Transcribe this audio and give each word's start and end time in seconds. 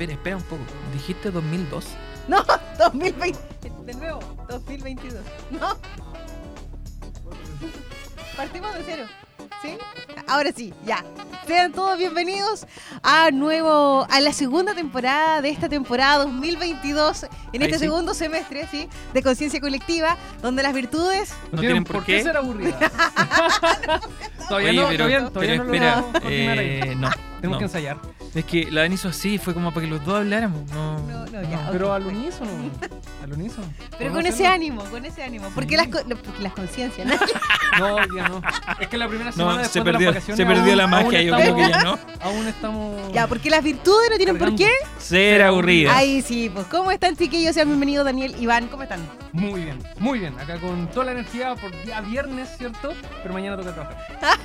Espera, 0.00 0.14
espera, 0.14 0.36
un 0.38 0.42
poco. 0.44 0.62
¿Dijiste 0.94 1.30
2002? 1.30 1.84
No, 2.26 2.42
2020. 2.78 3.38
De 3.84 3.92
nuevo, 3.92 4.20
2022. 4.48 5.22
No. 5.50 5.76
Partimos 8.34 8.74
de 8.76 8.82
cero. 8.86 9.04
¿Sí? 9.60 9.76
Ahora 10.26 10.52
sí, 10.56 10.72
ya. 10.86 11.04
Sean 11.46 11.72
todos 11.72 11.98
bienvenidos 11.98 12.66
a 13.02 13.30
nuevo, 13.30 14.06
a 14.08 14.20
la 14.22 14.32
segunda 14.32 14.74
temporada 14.74 15.42
de 15.42 15.50
esta 15.50 15.68
temporada 15.68 16.24
2022, 16.24 17.24
en 17.52 17.60
Ahí 17.60 17.66
este 17.68 17.78
sí. 17.78 17.84
segundo 17.84 18.14
semestre, 18.14 18.66
¿sí? 18.70 18.88
De 19.12 19.22
conciencia 19.22 19.60
colectiva, 19.60 20.16
donde 20.40 20.62
las 20.62 20.72
virtudes. 20.72 21.34
No 21.52 21.60
tienen 21.60 21.84
por 21.84 22.06
qué. 22.06 22.22
ser 22.22 22.38
aburrida. 22.38 22.78
todavía 24.48 24.70
Oye, 24.70 24.80
no, 24.80 24.88
pero, 24.88 24.96
todavía, 24.96 25.28
todavía 25.28 25.50
pero 25.50 25.64
no 25.64 25.74
espera, 25.74 25.96
logramos 25.96 26.22
coordinar 26.22 26.58
ahí. 26.58 26.66
eh, 26.68 26.94
no. 26.96 27.29
Tenemos 27.40 27.54
no. 27.56 27.58
que 27.58 27.64
ensayar. 27.64 27.98
Es 28.34 28.44
que 28.44 28.70
la 28.70 28.82
Dani 28.82 28.94
hizo 28.94 29.08
así, 29.08 29.38
fue 29.38 29.54
como 29.54 29.70
para 29.72 29.86
que 29.86 29.90
los 29.90 30.04
dos 30.04 30.16
habláramos. 30.18 30.70
No, 30.70 30.98
No, 31.00 31.26
no, 31.26 31.42
ya. 31.42 31.68
Pero 31.72 31.88
ok. 31.88 31.94
al 31.94 32.06
unísono. 32.06 32.50
Al 33.22 33.32
unísono. 33.34 33.66
Pero 33.76 33.90
¿Podemos 33.98 34.16
con 34.16 34.26
ese 34.26 34.46
ánimo, 34.46 34.82
con 34.84 35.04
ese 35.04 35.22
ánimo. 35.22 35.50
Porque 35.54 35.76
las, 35.76 35.88
co- 35.88 36.00
porque 36.08 36.42
las 36.42 36.52
conciencias, 36.54 37.06
¿no? 37.06 37.14
No, 37.78 37.96
día 38.12 38.28
no. 38.28 38.40
Es 38.80 38.88
que 38.88 38.96
la 38.98 39.08
primera 39.08 39.30
semana 39.30 39.52
No, 39.52 39.58
después 39.58 39.72
se 39.72 39.78
de 39.80 39.84
las 39.84 39.92
perdió, 39.92 40.08
vacaciones 40.08 40.36
se 40.38 40.46
perdió 40.46 40.64
aún- 40.72 40.76
la 40.78 40.86
magia, 40.86 41.22
yo 41.22 41.36
estamos- 41.36 41.42
creo 41.42 41.54
que 41.56 41.72
ya 41.72 41.84
no. 41.84 41.98
Aún 42.20 42.46
estamos. 42.48 43.12
Ya, 43.12 43.26
porque 43.26 43.50
las 43.50 43.62
virtudes 43.62 44.10
no 44.10 44.16
tienen 44.16 44.38
por 44.38 44.56
qué. 44.56 44.70
Ser 45.10 45.42
aburrida. 45.42 45.96
Ahí 45.96 46.22
sí, 46.22 46.48
pues 46.54 46.66
¿cómo 46.68 46.92
están 46.92 47.16
chiquillos? 47.16 47.52
Sean 47.52 47.66
bienvenidos 47.66 48.04
Daniel, 48.04 48.32
Iván, 48.38 48.68
¿cómo 48.68 48.84
están? 48.84 49.00
Muy 49.32 49.64
bien, 49.64 49.76
muy 49.98 50.20
bien. 50.20 50.38
Acá 50.38 50.56
con 50.60 50.86
toda 50.86 51.06
la 51.06 51.12
energía 51.12 51.56
por 51.56 51.72
día 51.84 52.00
viernes, 52.00 52.48
¿cierto? 52.56 52.92
Pero 53.20 53.34
mañana 53.34 53.56
toca 53.56 53.74
trabajar. 53.74 54.38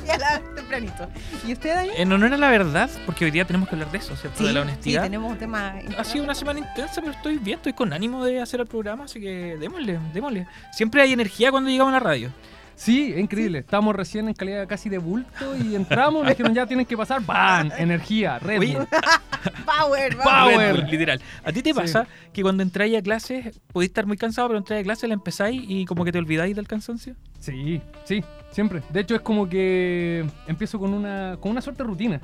Ya 0.06 0.16
la 0.16 0.40
tempranito. 0.54 1.06
¿Y 1.46 1.52
usted, 1.52 1.74
Daniel? 1.74 1.94
En 1.98 2.10
honor 2.12 2.32
a 2.32 2.38
la 2.38 2.48
verdad, 2.48 2.88
porque 3.04 3.26
hoy 3.26 3.30
día 3.30 3.44
tenemos 3.44 3.68
que 3.68 3.74
hablar 3.74 3.92
de 3.92 3.98
eso, 3.98 4.16
¿cierto? 4.16 4.42
de 4.42 4.54
la 4.54 4.62
sí, 4.62 4.68
honestidad. 4.68 5.02
tenemos 5.02 5.32
un 5.32 5.38
tema. 5.38 5.74
Ha 5.98 6.04
sido 6.04 6.24
una 6.24 6.34
semana 6.34 6.60
intensa, 6.60 7.02
pero 7.02 7.12
estoy 7.12 7.36
bien, 7.36 7.58
estoy 7.58 7.74
con 7.74 7.92
ánimo 7.92 8.24
de 8.24 8.40
hacer 8.40 8.60
el 8.60 8.66
programa, 8.66 9.04
así 9.04 9.20
que 9.20 9.58
démosle, 9.60 10.00
démosle. 10.14 10.46
Siempre 10.72 11.02
hay 11.02 11.12
energía 11.12 11.50
cuando 11.50 11.68
llegamos 11.68 11.90
a 11.92 11.98
la 11.98 12.00
radio. 12.00 12.32
Sí, 12.80 13.12
es 13.12 13.18
increíble. 13.20 13.58
Estamos 13.58 13.94
recién 13.94 14.26
en 14.28 14.32
calidad 14.32 14.66
casi 14.66 14.88
de 14.88 14.96
bulto 14.96 15.54
y 15.54 15.74
entramos, 15.74 16.22
nos 16.22 16.30
dijeron 16.30 16.54
ya 16.54 16.64
tienen 16.66 16.86
que 16.86 16.96
pasar. 16.96 17.20
¡Bam! 17.22 17.70
Energía, 17.78 18.38
Red 18.38 18.56
Bull. 18.56 18.86
Power, 19.66 20.16
Power. 20.24 20.76
Bull, 20.80 20.90
literal. 20.90 21.20
¿A 21.44 21.52
ti 21.52 21.60
te 21.62 21.70
Sí. 21.70 21.74
pasa 21.74 22.06
que 22.32 22.40
cuando 22.40 22.62
entráis 22.62 22.96
a 22.96 23.02
clases 23.02 23.60
podéis 23.70 23.90
estar 23.90 24.06
muy 24.06 24.16
cansado, 24.16 24.48
pero 24.48 24.58
entráis 24.58 24.80
a 24.80 24.84
clases, 24.84 25.08
la 25.10 25.14
empezáis 25.14 25.62
y 25.68 25.84
como 25.84 26.06
que 26.06 26.12
te 26.12 26.16
olvidáis 26.18 26.56
del 26.56 26.66
cansancio? 26.66 27.16
Sí, 27.38 27.82
sí, 28.04 28.24
siempre. 28.50 28.80
De 28.88 29.00
hecho, 29.00 29.14
es 29.14 29.20
como 29.20 29.46
que 29.46 30.24
empiezo 30.46 30.78
con 30.78 30.94
una, 30.94 31.36
con 31.38 31.50
una 31.52 31.60
suerte 31.60 31.82
de 31.82 31.86
rutina. 31.86 32.20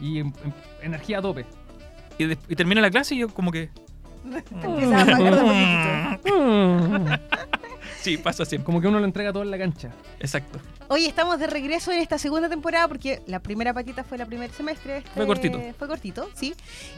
Y 0.00 0.20
em- 0.20 0.32
em- 0.42 0.52
energía 0.82 1.18
a 1.18 1.22
tope. 1.22 1.44
Y, 2.16 2.24
de- 2.24 2.38
y 2.48 2.56
termina 2.56 2.80
la 2.80 2.90
clase 2.90 3.14
y 3.14 3.18
yo 3.18 3.28
como 3.28 3.52
que... 3.52 3.68
Sí, 8.02 8.16
pasa 8.16 8.44
siempre. 8.44 8.66
Como 8.66 8.80
que 8.80 8.88
uno 8.88 8.98
lo 8.98 9.04
entrega 9.04 9.32
todo 9.32 9.42
en 9.44 9.50
la 9.50 9.58
cancha. 9.58 9.90
Exacto. 10.20 10.58
Hoy 10.88 11.06
estamos 11.06 11.38
de 11.38 11.46
regreso 11.46 11.92
en 11.92 12.00
esta 12.00 12.18
segunda 12.18 12.48
temporada 12.48 12.88
porque 12.88 13.22
la 13.26 13.40
primera 13.40 13.72
patita 13.72 14.02
fue 14.04 14.18
la 14.18 14.26
primer 14.26 14.50
semestre. 14.52 14.98
este- 14.98 15.10
Fue 15.10 15.26
cortito. 15.26 15.60
Fue 15.78 15.88
cortito, 15.88 16.28
sí. 16.34 16.54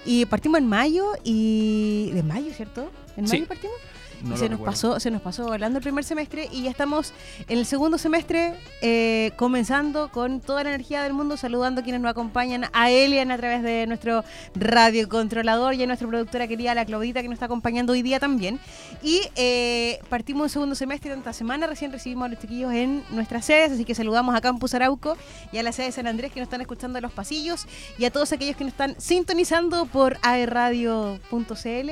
Y 0.07 0.25
partimos 0.27 0.59
en 0.59 0.67
mayo 0.67 1.13
y. 1.23 2.11
¿De 2.13 2.23
mayo, 2.23 2.53
cierto? 2.55 2.91
¿En 3.17 3.29
Sí. 3.29 3.37
mayo 3.37 3.49
partimos? 3.49 3.77
No 4.25 4.37
se 4.37 4.45
nos 4.45 4.59
recuerdo. 4.59 4.65
pasó, 4.65 5.01
se 5.01 5.11
nos 5.11 5.21
pasó 5.23 5.53
hablando 5.53 5.79
el 5.79 5.83
primer 5.83 6.05
semestre 6.05 6.49
y 6.51 6.63
ya 6.63 6.71
estamos 6.71 7.13
en 7.49 7.59
el 7.59 7.67
segundo 7.67 7.99
semestre 7.99 8.55
eh, 8.81 9.33
comenzando 9.37 10.11
con 10.11 10.41
toda 10.41 10.65
la 10.65 10.71
energía 10.71 11.03
del 11.03 11.13
mundo, 11.13 11.37
saludando 11.37 11.81
a 11.81 11.85
quienes 11.85 12.01
nos 12.01 12.11
acompañan, 12.11 12.67
a 12.73 12.91
Elian 12.91 13.31
a 13.31 13.37
través 13.37 13.63
de 13.63 13.87
nuestro 13.87 14.25
radiocontrolador 14.55 15.75
y 15.75 15.83
a 15.83 15.87
nuestra 15.87 16.09
productora 16.09 16.49
querida, 16.49 16.75
la 16.75 16.85
Claudita, 16.85 17.23
que 17.23 17.29
nos 17.29 17.35
está 17.35 17.47
acompañando 17.47 17.93
hoy 17.93 18.03
día 18.03 18.19
también. 18.19 18.59
Y 19.03 19.21
eh, 19.37 20.01
partimos 20.09 20.45
un 20.45 20.51
segundo 20.51 20.75
semestre 20.75 21.13
esta 21.13 21.33
semana, 21.33 21.67
recién 21.67 21.93
recibimos 21.93 22.27
a 22.27 22.29
los 22.29 22.39
chiquillos 22.39 22.73
en 22.73 23.05
nuestras 23.11 23.45
sedes, 23.45 23.73
así 23.73 23.85
que 23.85 23.95
saludamos 23.95 24.35
a 24.35 24.41
Campus 24.41 24.75
Arauco 24.75 25.17
y 25.53 25.59
a 25.59 25.63
la 25.63 25.73
sede 25.73 25.87
de 25.87 25.93
San 25.93 26.07
Andrés 26.07 26.33
que 26.33 26.41
nos 26.41 26.47
están 26.47 26.61
escuchando 26.61 26.99
en 26.99 27.03
los 27.03 27.13
pasillos 27.13 27.67
y 27.99 28.05
a 28.05 28.11
todos 28.11 28.33
aquellos 28.33 28.57
que 28.57 28.65
nos 28.65 28.73
están 28.73 28.95
sintonizando 28.99 29.87
por 29.87 30.19
aerradio.cl 30.23 31.91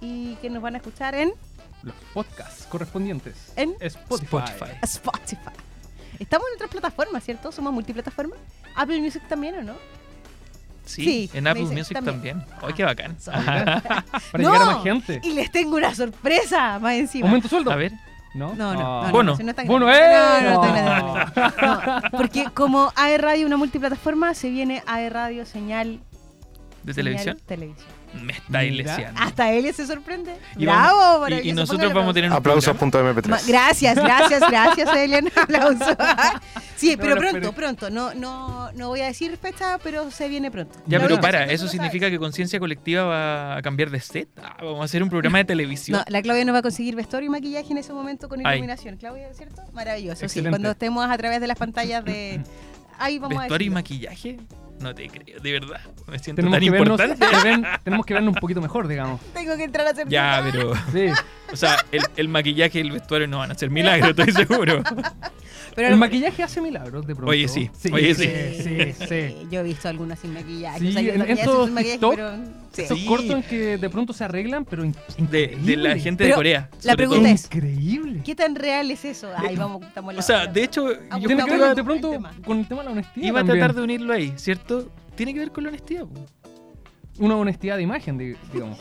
y 0.00 0.34
que 0.36 0.50
nos 0.50 0.62
van 0.62 0.74
a 0.74 0.78
escuchar 0.78 1.14
en 1.14 1.32
Los 1.82 1.94
podcasts 2.14 2.66
correspondientes. 2.68 3.52
En 3.56 3.74
Spotify. 3.80 4.36
Spotify. 4.36 4.70
Spotify. 4.82 5.50
Estamos 6.18 6.46
en 6.48 6.54
otras 6.56 6.70
plataformas, 6.70 7.24
¿cierto? 7.24 7.50
Somos 7.52 7.72
multiplataforma. 7.72 8.36
Apple 8.76 9.00
Music 9.00 9.22
también, 9.28 9.54
¿o 9.56 9.62
no? 9.62 9.74
Sí, 10.84 11.02
Sí, 11.04 11.30
en 11.34 11.46
Apple 11.46 11.62
Music 11.66 11.92
también. 11.94 12.40
también. 12.40 12.58
¡Ay, 12.62 12.72
qué 12.74 12.84
bacán! 12.84 13.16
Para 13.24 14.04
No. 14.32 14.38
llegar 14.52 14.62
a 14.62 14.64
más 14.66 14.82
gente. 14.82 15.20
Y 15.22 15.32
les 15.32 15.50
tengo 15.50 15.76
una 15.76 15.94
sorpresa 15.94 16.78
más 16.80 16.94
encima. 16.94 17.28
¿Aumento 17.28 17.48
sueldo? 17.48 17.70
A 17.70 17.76
ver, 17.76 17.92
¿No? 18.34 18.54
No, 18.54 18.74
no, 18.74 19.02
Ah. 19.02 19.06
no, 19.06 19.12
Bono. 19.12 19.30
no, 19.32 19.36
si 19.36 19.42
no 19.44 19.50
está 19.50 19.64
Bono, 19.64 19.86
grande. 19.86 20.06
¡eh! 20.06 20.50
No, 20.50 20.62
no, 20.62 20.64
está 20.64 21.50
grande. 21.50 22.02
No, 22.12 22.18
porque 22.18 22.44
como 22.54 22.92
AE 22.94 23.18
Radio 23.18 23.46
una 23.46 23.56
multiplataforma, 23.56 24.34
se 24.34 24.50
viene 24.50 24.82
AE 24.86 25.10
Radio 25.10 25.44
señal 25.46 26.00
¿de 26.84 26.94
señal 26.94 26.94
televisión? 26.94 27.40
televisión. 27.46 27.88
Me 28.14 28.32
está 28.32 28.64
iglesiando. 28.64 29.20
Hasta 29.20 29.52
él 29.52 29.72
se 29.72 29.86
sorprende. 29.86 30.34
Y 30.56 30.64
Bravo, 30.64 31.20
vamos- 31.20 31.30
y- 31.44 31.50
y, 31.50 31.52
nosotros 31.52 31.92
vamos 31.92 32.10
a 32.10 32.14
tener 32.14 32.30
un 32.32 32.42
programa. 32.42 32.60
Aplausos.mp3. 32.60 33.28
Ma- 33.28 33.38
Gracias, 33.46 33.96
gracias, 33.96 34.40
gracias, 34.50 34.96
Elian. 34.96 35.28
Aplauso. 35.36 35.84
Sí, 36.76 36.96
No 36.96 37.02
pero 37.02 37.16
pronto, 37.16 37.52
pronto. 37.52 37.90
No, 37.90 38.14
no, 38.14 38.72
no 38.72 38.88
voy 38.88 39.02
a 39.02 39.06
decir 39.06 39.36
fecha, 39.36 39.78
pero 39.82 40.10
se 40.10 40.28
viene 40.28 40.50
pronto. 40.50 40.78
Ya, 40.86 40.98
pero 40.98 41.20
para, 41.20 41.44
¿eso 41.44 41.68
significa 41.68 42.08
que 42.08 42.18
Conciencia 42.18 42.58
Colectiva 42.58 43.04
va 43.04 43.56
a 43.58 43.62
cambiar 43.62 43.90
de 43.90 44.00
set? 44.00 44.30
Ah, 44.42 44.56
vamos 44.62 44.80
a 44.80 44.84
hacer 44.84 45.02
un 45.02 45.10
programa 45.10 45.36
de 45.38 45.44
televisión. 45.44 45.98
No, 45.98 46.04
la 46.10 46.22
Claudia 46.22 46.42
nos 46.46 46.54
va 46.54 46.60
a 46.60 46.62
conseguir 46.62 46.96
vestuario 46.96 47.26
y 47.26 47.30
maquillaje 47.30 47.70
en 47.72 47.76
ese 47.78 47.92
momento 47.92 48.30
con 48.30 48.40
Ay. 48.46 48.54
iluminación. 48.54 48.96
Claudia, 48.96 49.28
¿cierto? 49.34 49.60
Maravilloso. 49.74 50.26
Sí, 50.26 50.42
cuando 50.42 50.70
estemos 50.70 51.06
a 51.10 51.18
través 51.18 51.42
de 51.42 51.46
las 51.48 51.58
pantallas 51.58 52.02
de. 52.02 52.40
Ahí 52.98 53.18
vamos 53.18 53.38
¿Vestuario 53.38 53.66
y 53.66 53.70
a 53.70 53.74
maquillaje? 53.74 54.36
No 54.80 54.94
te 54.94 55.08
creo, 55.08 55.38
de 55.40 55.52
verdad. 55.52 55.80
Me 56.06 56.18
siento 56.18 56.42
Tenemos 56.42 56.52
tan 56.58 56.60
que, 56.60 56.70
vernos, 56.70 57.00
importante. 57.00 57.36
que 57.36 57.48
ven- 57.48 57.66
tenemos 57.84 58.06
que 58.06 58.14
vernos 58.14 58.34
un 58.34 58.40
poquito 58.40 58.60
mejor, 58.62 58.88
digamos. 58.88 59.20
Tengo 59.34 59.56
que 59.56 59.64
entrar 59.64 59.86
a 59.86 59.90
hacer. 59.90 60.08
Ya, 60.08 60.40
pero. 60.50 60.74
Sí. 60.92 61.08
O 61.52 61.56
sea, 61.56 61.76
el, 61.92 62.02
el 62.16 62.28
maquillaje 62.28 62.78
y 62.78 62.82
el 62.82 62.92
vestuario 62.92 63.26
no 63.28 63.38
van 63.38 63.50
a 63.50 63.54
ser 63.54 63.70
milagros, 63.70 64.10
estoy 64.18 64.32
seguro. 64.32 64.82
Pero 65.74 65.88
El 65.88 65.96
maquillaje 65.96 66.42
hace 66.42 66.60
milagros 66.60 67.06
de 67.06 67.14
pronto. 67.14 67.30
Oye, 67.30 67.46
sí. 67.48 67.70
Oye, 67.92 68.14
sí. 68.14 68.24
Sí, 68.56 68.62
sí, 68.62 69.06
sí. 69.08 69.36
Yo 69.50 69.60
he 69.60 69.62
visto 69.62 69.88
algunas 69.88 70.18
sin 70.18 70.34
maquillaje. 70.34 70.80
Sí, 70.80 70.88
o 70.88 70.92
sea, 70.92 71.02
yo 71.02 71.12
en 71.12 71.18
también 71.18 71.38
estos 71.38 71.64
sin 71.66 71.74
maquillaje, 71.74 71.98
TikTok, 71.98 72.14
pero. 72.16 72.32
sí. 72.72 72.82
Esos 72.82 72.98
cortos 73.00 73.30
en 73.36 73.42
que 73.44 73.78
de 73.78 73.90
pronto 73.90 74.12
se 74.12 74.24
arreglan, 74.24 74.64
pero 74.64 74.82
De, 74.84 75.56
de 75.62 75.76
la 75.76 75.96
gente 75.96 76.24
de 76.24 76.32
Corea. 76.34 76.68
la 76.82 76.96
pregunta 76.96 77.22
todo. 77.22 77.32
es- 77.34 77.44
Increíble. 77.44 78.20
¿Qué 78.24 78.34
tan 78.34 78.54
real 78.56 78.90
es 78.90 79.04
eso? 79.04 79.28
Ay, 79.36 79.54
vamos, 79.56 79.82
estamos 79.86 80.10
en 80.10 80.16
la- 80.16 80.20
O 80.20 80.22
sea, 80.24 80.46
de 80.46 80.64
hecho, 80.64 80.88
Ah, 81.10 81.18
yo 81.18 81.28
Tiene 81.28 81.42
Estamos 81.42 81.60
que 81.60 81.66
ver 81.66 81.76
de 81.76 81.84
pronto 81.84 82.18
con 82.44 82.58
el 82.58 82.66
tema 82.68 82.80
de 82.82 82.86
la 82.86 82.92
honestidad. 82.92 83.26
iba 83.26 83.38
a 83.40 83.42
también. 83.42 83.58
tratar 83.58 83.76
de 83.76 83.82
unirlo 83.82 84.12
ahí, 84.12 84.32
¿cierto? 84.36 84.90
Tiene 85.14 85.32
que 85.34 85.38
ver 85.40 85.52
con 85.52 85.62
la 85.64 85.68
honestidad. 85.70 86.04
po. 86.06 86.26
Una 87.18 87.36
honestidad 87.36 87.76
de 87.76 87.82
imagen, 87.82 88.16
di- 88.18 88.34
digamos. 88.52 88.78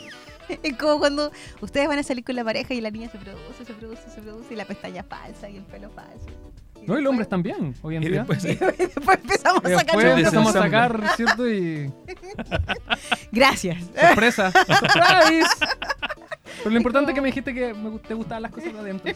Es 0.63 0.77
como 0.77 0.99
cuando 0.99 1.31
ustedes 1.61 1.87
van 1.87 1.99
a 1.99 2.03
salir 2.03 2.23
con 2.23 2.35
la 2.35 2.43
pareja 2.43 2.73
y 2.73 2.81
la 2.81 2.91
niña 2.91 3.09
se 3.09 3.17
produce, 3.17 3.65
se 3.65 3.73
produce, 3.73 4.01
se 4.13 4.21
produce 4.21 4.53
y 4.53 4.57
la 4.57 4.65
pestaña 4.65 5.03
falsa 5.03 5.49
y 5.49 5.57
el 5.57 5.63
pelo 5.63 5.89
falso. 5.89 6.25
No, 6.87 6.97
y 6.97 7.01
los 7.03 7.11
hombres 7.11 7.29
también, 7.29 7.75
hoy 7.83 7.97
en 7.97 8.03
Y 8.03 8.07
día. 8.09 8.23
después, 8.23 8.43
Y 8.45 8.55
después 8.55 9.19
empezamos 9.21 9.61
Y 9.63 9.67
a 9.73 9.77
sacar 9.77 9.85
después 9.85 10.05
de 10.05 10.11
empezamos 10.11 10.55
a 10.55 10.61
sacar, 10.63 11.03
¿cierto? 11.15 11.49
Y 11.49 11.91
Gracias. 13.31 13.77
sorpresa. 13.99 14.51
Pero 16.59 16.71
lo 16.71 16.77
importante 16.77 17.11
es 17.11 17.15
que 17.15 17.21
me 17.21 17.27
dijiste 17.27 17.53
que 17.53 17.73
me 17.73 17.97
te 17.99 18.13
gustaban 18.13 18.43
las 18.43 18.51
cosas 18.51 18.73
de 18.73 18.79
adentro. 18.79 19.11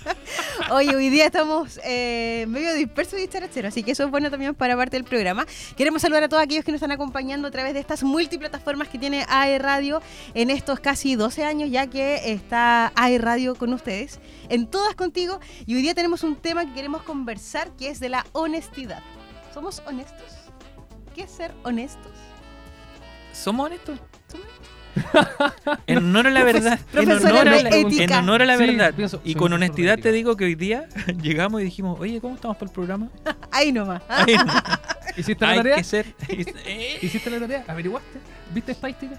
Oye, 0.70 0.94
hoy 0.96 1.10
día 1.10 1.26
estamos 1.26 1.78
eh, 1.84 2.46
medio 2.48 2.72
dispersos 2.74 3.20
y 3.20 3.28
characheros, 3.28 3.68
así 3.68 3.82
que 3.82 3.92
eso 3.92 4.04
es 4.04 4.10
bueno 4.10 4.30
también 4.30 4.54
para 4.54 4.76
parte 4.76 4.96
del 4.96 5.04
programa. 5.04 5.46
Queremos 5.76 6.02
saludar 6.02 6.24
a 6.24 6.28
todos 6.28 6.42
aquellos 6.42 6.64
que 6.64 6.72
nos 6.72 6.78
están 6.78 6.92
acompañando 6.92 7.48
a 7.48 7.50
través 7.50 7.74
de 7.74 7.80
estas 7.80 8.02
multiplataformas 8.02 8.88
que 8.88 8.98
tiene 8.98 9.24
AE 9.28 9.58
Radio 9.58 10.00
en 10.34 10.50
estos 10.50 10.80
casi 10.80 11.16
12 11.16 11.44
años 11.44 11.70
ya 11.70 11.86
que 11.86 12.32
está 12.32 12.92
AE 12.94 13.18
Radio 13.18 13.54
con 13.54 13.72
ustedes, 13.72 14.20
en 14.48 14.66
todas 14.66 14.94
contigo. 14.94 15.40
Y 15.66 15.74
hoy 15.76 15.82
día 15.82 15.94
tenemos 15.94 16.24
un 16.24 16.36
tema 16.36 16.64
que 16.64 16.72
queremos 16.72 17.02
conversar 17.02 17.70
que 17.76 17.88
es 17.88 18.00
de 18.00 18.08
la 18.08 18.24
honestidad. 18.32 19.02
¿Somos 19.52 19.82
honestos? 19.86 20.40
¿Qué 21.14 21.22
es 21.22 21.30
ser 21.30 21.52
honestos? 21.64 22.12
¿Somos 23.32 23.66
honestos? 23.66 23.98
En 25.86 25.98
honor 25.98 26.26
a 26.26 26.30
la 26.30 26.44
verdad. 26.44 26.80
En 26.94 27.10
honor 27.10 27.48
a 27.48 27.62
la, 27.62 27.68
ética. 27.70 28.04
en 28.04 28.12
honor 28.24 28.42
a 28.42 28.46
la 28.46 28.56
Sí, 28.58 28.66
verdad. 28.66 28.94
pienso- 28.94 29.20
y 29.24 29.34
con 29.34 29.52
honestidad 29.52 29.98
te 29.98 30.12
digo 30.12 30.36
que 30.36 30.44
hoy 30.44 30.54
día 30.54 30.88
llegamos 31.22 31.60
y 31.60 31.64
dijimos, 31.64 31.98
oye, 32.00 32.20
¿cómo 32.20 32.34
estamos 32.34 32.56
para 32.56 32.68
el 32.68 32.74
programa? 32.74 33.08
Ahí 33.50 33.72
nomás. 33.72 34.02
Hay, 34.08 34.36
¿Hiciste 35.16 35.44
la 35.44 35.50
hay 35.52 35.56
tarea? 35.58 35.76
que 35.76 35.84
ser. 35.84 36.06
Eh. 36.28 36.98
¿Hiciste 37.02 37.30
la 37.30 37.40
tarea? 37.40 37.64
¿Averiguaste? 37.66 38.18
¿Viste 38.54 38.72
estadísticas? 38.72 39.18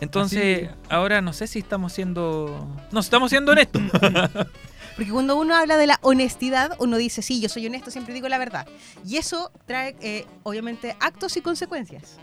Entonces, 0.00 0.68
Así- 0.68 0.76
ahora 0.88 1.20
no 1.20 1.32
sé 1.32 1.46
si 1.46 1.58
estamos 1.60 1.92
siendo. 1.92 2.68
No, 2.92 3.00
estamos 3.00 3.30
siendo 3.30 3.52
honestos. 3.52 3.82
Porque 4.96 5.10
cuando 5.10 5.36
uno 5.36 5.56
habla 5.56 5.76
de 5.76 5.88
la 5.88 5.98
honestidad, 6.02 6.76
uno 6.78 6.96
dice, 6.98 7.20
sí, 7.22 7.40
yo 7.40 7.48
soy 7.48 7.66
honesto, 7.66 7.90
siempre 7.90 8.14
digo 8.14 8.28
la 8.28 8.38
verdad. 8.38 8.66
Y 9.04 9.16
eso 9.16 9.50
trae, 9.66 9.96
eh, 10.00 10.24
obviamente, 10.44 10.96
actos 11.00 11.36
y 11.36 11.40
consecuencias. 11.40 12.16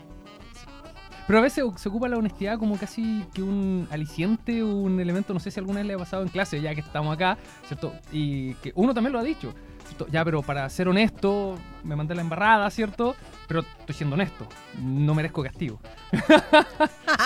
Pero 1.26 1.38
a 1.38 1.42
veces 1.42 1.64
se 1.76 1.88
ocupa 1.88 2.08
la 2.08 2.16
honestidad 2.18 2.58
como 2.58 2.76
casi 2.76 3.24
que 3.32 3.42
un 3.42 3.86
aliciente, 3.90 4.62
un 4.62 5.00
elemento, 5.00 5.32
no 5.32 5.40
sé 5.40 5.50
si 5.50 5.60
alguna 5.60 5.80
vez 5.80 5.86
le 5.86 5.94
ha 5.94 5.98
pasado 5.98 6.22
en 6.22 6.28
clase, 6.28 6.60
ya 6.60 6.74
que 6.74 6.80
estamos 6.80 7.14
acá, 7.14 7.38
¿cierto? 7.66 7.92
Y 8.12 8.54
que 8.54 8.72
uno 8.74 8.92
también 8.92 9.12
lo 9.12 9.18
ha 9.18 9.22
dicho, 9.22 9.54
¿cierto? 9.86 10.06
Ya, 10.10 10.24
pero 10.24 10.42
para 10.42 10.68
ser 10.68 10.88
honesto, 10.88 11.56
me 11.84 11.94
mandé 11.96 12.14
la 12.14 12.22
embarrada, 12.22 12.68
¿cierto? 12.70 13.14
Pero 13.46 13.60
estoy 13.60 13.94
siendo 13.94 14.14
honesto, 14.14 14.46
no 14.82 15.14
merezco 15.14 15.42
castigo. 15.42 15.80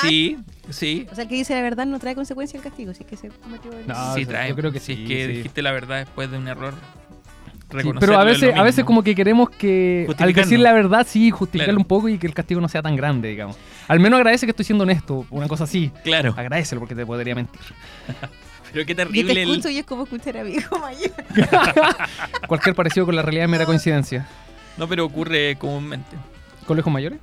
Sí, 0.03 0.39
sí. 0.69 1.07
O 1.11 1.15
sea, 1.15 1.23
el 1.23 1.29
que 1.29 1.37
dice 1.37 1.55
la 1.55 1.63
verdad 1.63 1.87
no 1.87 1.99
trae 1.99 2.15
consecuencia 2.15 2.59
el 2.59 2.63
castigo, 2.63 2.93
si 2.93 3.03
es 3.03 3.09
que 3.09 3.17
se 3.17 3.29
cometió 3.31 3.73
el... 3.73 3.87
No, 3.87 4.15
sí, 4.15 4.23
yo 4.23 4.29
trae. 4.29 4.55
creo 4.55 4.71
que 4.73 4.81
si 4.81 4.95
sí, 4.95 5.03
es 5.03 5.09
que 5.09 5.27
sí. 5.27 5.33
dijiste 5.33 5.63
la 5.63 5.73
verdad 5.73 5.99
después 5.99 6.31
de 6.31 6.37
un 6.37 6.49
error. 6.49 6.75
Sí, 7.69 7.91
pero 7.99 8.19
a 8.19 8.25
veces, 8.25 8.55
a 8.55 8.63
veces 8.63 8.85
como 8.85 9.03
que 9.03 9.15
queremos 9.15 9.51
que 9.51 10.07
al 10.19 10.33
decir 10.33 10.61
la 10.61 10.73
verdad 10.73 11.05
sí 11.09 11.31
justificarlo 11.33 11.73
Claro. 11.75 11.81
un 11.83 11.89
poco 11.89 12.09
y 12.09 12.17
que 12.17 12.27
el 12.29 12.33
castigo 12.35 12.61
no 12.61 12.69
sea 12.69 12.81
tan 12.81 12.95
grande, 12.95 13.29
digamos. 13.29 13.57
Al 13.89 13.99
menos 13.99 14.19
agradece 14.19 14.47
que 14.47 14.51
estoy 14.51 14.65
siendo 14.65 14.85
honesto, 14.85 15.27
una 15.31 15.49
cosa 15.49 15.65
así. 15.65 15.91
Claro, 16.05 16.33
Agradecelo 16.37 16.81
porque 16.81 16.95
te 16.95 17.05
podría 17.05 17.35
mentir. 17.35 17.61
pero 18.73 18.87
qué 18.87 18.93
Yo 18.93 18.97
te 18.97 19.05
terrible 19.05 19.33
el... 19.43 19.51
escucho 19.51 19.69
y 19.71 19.79
es 19.79 19.85
como 19.87 20.05
escuchar 20.05 20.37
a 20.39 20.45
mi 20.45 20.53
hijo 20.53 20.79
mayor. 20.79 21.11
Cualquier 22.47 22.75
parecido 22.75 23.05
con 23.07 23.17
la 23.17 23.23
realidad 23.23 23.45
es 23.47 23.51
mera 23.51 23.67
coincidencia. 23.67 24.27
No, 24.77 24.87
pero 24.89 25.05
ocurre 25.05 25.57
comúnmente. 25.57 26.17
¿Colegios 26.67 26.93
mayores? 26.93 27.19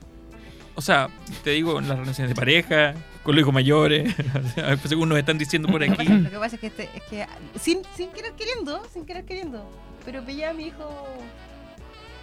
O 0.76 0.82
sea, 0.82 1.08
te 1.44 1.52
digo, 1.52 1.78
en 1.80 1.88
las 1.88 2.00
relaciones 2.00 2.30
de 2.30 2.36
pareja, 2.36 2.96
con 3.22 3.36
los 3.36 3.42
hijos 3.44 3.54
mayores, 3.54 4.14
según 4.86 5.08
nos 5.10 5.18
están 5.20 5.38
diciendo 5.38 5.70
por 5.70 5.84
aquí. 5.84 6.06
Lo 6.06 6.30
que 6.30 6.38
pasa 6.40 6.56
es 6.56 6.60
que, 6.62 6.68
este, 6.68 6.90
es 6.96 7.04
que 7.04 7.26
sin, 7.60 7.80
sin 7.96 8.10
querer 8.10 8.34
queriendo, 8.34 8.82
sin 8.92 9.06
querer 9.06 9.24
queriendo, 9.24 9.70
pero 10.06 10.24
pillé 10.24 10.46
a 10.46 10.54
mi 10.54 10.68
hijo 10.68 11.08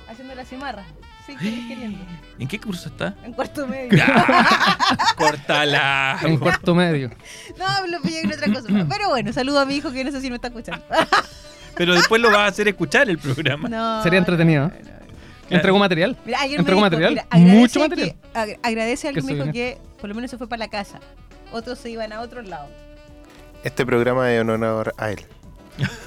haciendo 0.08 0.34
la 0.34 0.44
cimarra, 0.44 0.84
querer 1.26 1.40
queriendo, 1.68 1.98
¿En 2.38 2.48
qué 2.48 2.58
curso 2.58 2.88
está? 2.88 3.14
en 3.24 3.32
cuarto 3.32 3.66
medio. 3.66 3.96
Ya, 3.96 4.46
Córtala. 5.16 6.18
En 6.22 6.38
cuarto 6.38 6.74
medio. 6.74 7.10
No, 7.58 7.86
lo 7.86 8.00
pillé 8.02 8.20
en 8.22 8.32
otra 8.32 8.52
cosa. 8.52 8.68
Pero 8.88 9.08
bueno, 9.10 9.32
saludo 9.32 9.60
a 9.60 9.64
mi 9.66 9.76
hijo 9.76 9.92
que 9.92 10.02
no 10.04 10.10
sé 10.10 10.20
si 10.20 10.28
me 10.30 10.36
está 10.36 10.48
escuchando. 10.48 10.84
Pero 11.76 11.94
después 11.94 12.20
lo 12.20 12.28
vas 12.30 12.38
a 12.40 12.46
hacer 12.46 12.68
escuchar 12.68 13.08
el 13.08 13.18
programa. 13.18 13.68
No, 13.68 14.02
Sería 14.02 14.18
entretenido. 14.18 14.68
no, 14.68 14.74
no. 14.74 15.00
¿Entregó 15.56 15.78
material? 15.78 16.16
Mira, 16.24 16.40
ayer 16.40 16.58
me 16.58 16.60
¿Entregó 16.60 16.78
dijo, 16.78 16.86
material? 16.90 17.10
mira, 17.12 17.26
Mucho 17.54 17.80
que- 17.80 17.88
material. 17.88 18.16
ag- 18.34 18.58
agradece 18.62 19.06
a 19.06 19.10
alguien 19.10 19.26
Que 19.26 19.32
me 19.34 19.40
dijo 19.40 19.52
que 19.52 19.78
por 20.00 20.08
lo 20.08 20.14
menos 20.14 20.30
se 20.30 20.38
fue 20.38 20.48
para 20.48 20.60
la 20.60 20.68
casa. 20.68 21.00
Otros 21.52 21.78
se 21.78 21.90
iban 21.90 22.12
a 22.12 22.20
otro 22.20 22.42
lado. 22.42 22.68
Este 23.64 23.84
programa 23.84 24.30
es 24.32 24.40
en 24.40 24.48
honor 24.50 24.94
a 24.96 25.10
él. 25.10 25.20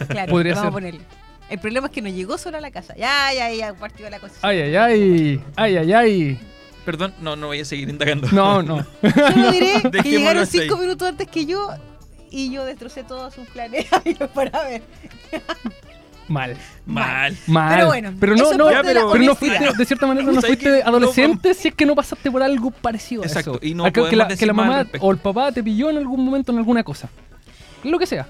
Claro, 0.07 0.31
Podría 0.31 0.53
vamos 0.53 0.63
a 0.63 0.67
ser. 0.67 0.73
ponerle. 0.73 1.01
El 1.53 1.59
problema 1.59 1.85
es 1.85 1.93
que 1.93 2.01
no 2.01 2.09
llegó 2.09 2.39
solo 2.39 2.57
a 2.57 2.61
la 2.61 2.71
casa. 2.71 2.95
Ya, 2.97 3.31
ya, 3.31 3.51
ya, 3.53 3.75
partió 3.75 4.09
la 4.09 4.19
cosa. 4.19 4.33
Ay, 4.41 4.59
ay, 4.61 4.75
ay. 4.75 5.41
Ay, 5.55 5.77
ay, 5.77 5.93
ay. 5.93 6.39
Perdón, 6.83 7.13
no, 7.21 7.35
no 7.35 7.45
voy 7.47 7.59
a 7.59 7.65
seguir 7.65 7.89
indagando. 7.89 8.27
No, 8.31 8.63
no. 8.63 8.83
Solo 9.03 9.51
diré 9.51 9.73
que 10.03 10.09
llegaron 10.09 10.47
cinco 10.47 10.77
minutos 10.77 11.07
antes 11.09 11.27
que 11.27 11.45
yo 11.45 11.69
y 12.31 12.51
yo 12.51 12.65
destrocé 12.65 13.03
todos 13.03 13.35
sus 13.35 13.47
planes 13.49 13.85
para 14.33 14.63
ver. 14.63 14.81
Mal. 16.27 16.57
Mal. 16.87 17.37
Mal. 17.45 17.75
Pero 17.75 17.87
bueno, 17.87 18.13
pero 18.19 18.35
no, 18.35 18.53
no, 18.53 18.65
pero- 18.81 19.11
pero 19.11 19.23
no 19.23 19.35
fuiste, 19.35 19.69
de 19.77 19.85
cierta 19.85 20.07
manera, 20.07 20.25
no 20.25 20.33
¿Sabes 20.41 20.47
fuiste? 20.57 20.81
No, 20.81 20.87
adolescente 20.89 21.53
si 21.53 21.67
es 21.67 21.75
que 21.75 21.85
no 21.85 21.93
pasaste 21.95 22.31
por 22.31 22.41
algo 22.41 22.71
parecido 22.71 23.21
a 23.21 23.27
Exacto, 23.27 23.51
eso. 23.57 23.59
y 23.61 23.75
no 23.75 23.93
que- 23.93 24.15
la, 24.15 24.27
que 24.27 24.45
la 24.47 24.53
mamá 24.53 24.87
o 25.01 25.11
el 25.11 25.17
papá 25.19 25.51
te 25.51 25.61
pilló 25.63 25.91
en 25.91 25.97
algún 25.97 26.25
momento 26.25 26.51
en 26.51 26.57
alguna 26.57 26.83
cosa. 26.83 27.09
Lo 27.83 27.99
que 27.99 28.07
sea. 28.07 28.25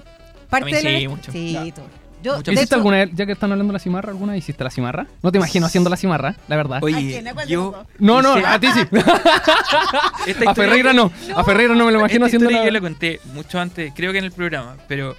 Parte 0.50 0.76
A 0.76 0.82
mí 0.82 0.82
de 0.90 0.98
sí, 1.00 1.08
mucho. 1.08 1.32
Sí, 1.32 1.72
todo. 1.74 1.86
Yo, 2.24 2.40
¿Hiciste 2.40 2.62
hecho, 2.62 2.74
alguna 2.76 2.96
vez, 2.96 3.10
ya 3.12 3.26
que 3.26 3.32
están 3.32 3.52
hablando 3.52 3.70
de 3.70 3.74
la 3.74 3.78
cimarra, 3.78 4.10
alguna 4.10 4.34
hiciste 4.36 4.64
la 4.64 4.70
cimarra? 4.70 5.06
No 5.22 5.30
te 5.30 5.36
imagino 5.38 5.66
haciendo 5.66 5.90
la 5.90 5.96
cimarra, 5.96 6.34
la 6.48 6.56
verdad. 6.56 6.78
¿A 6.78 6.84
Oye, 6.84 6.96
quién? 6.96 7.28
¿A 7.28 7.44
yo. 7.44 7.84
no, 7.98 8.22
no, 8.22 8.34
a 8.34 8.58
ti 8.58 8.68
sí. 8.72 8.80
esta 10.26 10.50
a 10.50 10.54
Ferreira 10.54 10.92
no. 10.92 11.12
A 11.36 11.44
Ferreira 11.44 11.74
no 11.74 11.84
me 11.86 11.92
lo 11.92 11.98
imagino 11.98 12.26
Esta 12.26 12.36
haciendo 12.38 12.50
la... 12.50 12.64
yo 12.64 12.70
la 12.70 12.80
conté 12.80 13.20
mucho 13.34 13.60
antes, 13.60 13.92
creo 13.94 14.12
que 14.12 14.18
en 14.18 14.24
el 14.24 14.32
programa, 14.32 14.76
pero 14.88 15.16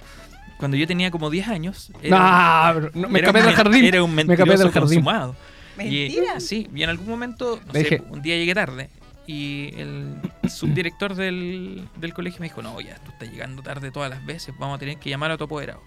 cuando 0.58 0.76
yo 0.76 0.86
tenía 0.86 1.10
como 1.10 1.30
10 1.30 1.48
años. 1.48 1.90
era- 2.02 2.18
Nah, 2.18 2.72
bro, 2.72 2.90
no, 2.94 3.08
me 3.08 3.18
era 3.20 3.28
escapé 3.28 3.40
un 3.40 3.46
del 3.46 3.54
jardín. 3.54 3.84
Era 3.84 4.02
un 4.02 4.14
me 4.14 4.22
escapé 4.22 4.36
mentiroso 4.38 4.62
del 4.64 4.72
jardín. 4.72 4.88
consumado. 5.04 5.36
Y, 5.78 6.08
Mentira. 6.08 6.40
sí, 6.40 6.68
y 6.74 6.82
en 6.82 6.88
algún 6.90 7.06
momento, 7.08 7.60
no 7.66 7.72
sé, 7.72 8.02
un 8.08 8.22
día 8.22 8.34
llegué 8.36 8.54
tarde 8.54 8.88
y 9.26 9.72
el 9.78 10.14
subdirector 10.48 11.14
del, 11.14 11.86
del 11.96 12.14
colegio 12.14 12.40
me 12.40 12.46
dijo, 12.48 12.62
no, 12.62 12.80
ya, 12.80 12.94
tú 13.04 13.10
estás 13.10 13.28
llegando 13.30 13.62
tarde 13.62 13.90
todas 13.90 14.08
las 14.08 14.24
veces, 14.24 14.54
vamos 14.58 14.76
a 14.76 14.78
tener 14.78 14.96
que 14.98 15.10
llamar 15.10 15.30
a 15.32 15.36
tu 15.36 15.44
apoderado. 15.44 15.82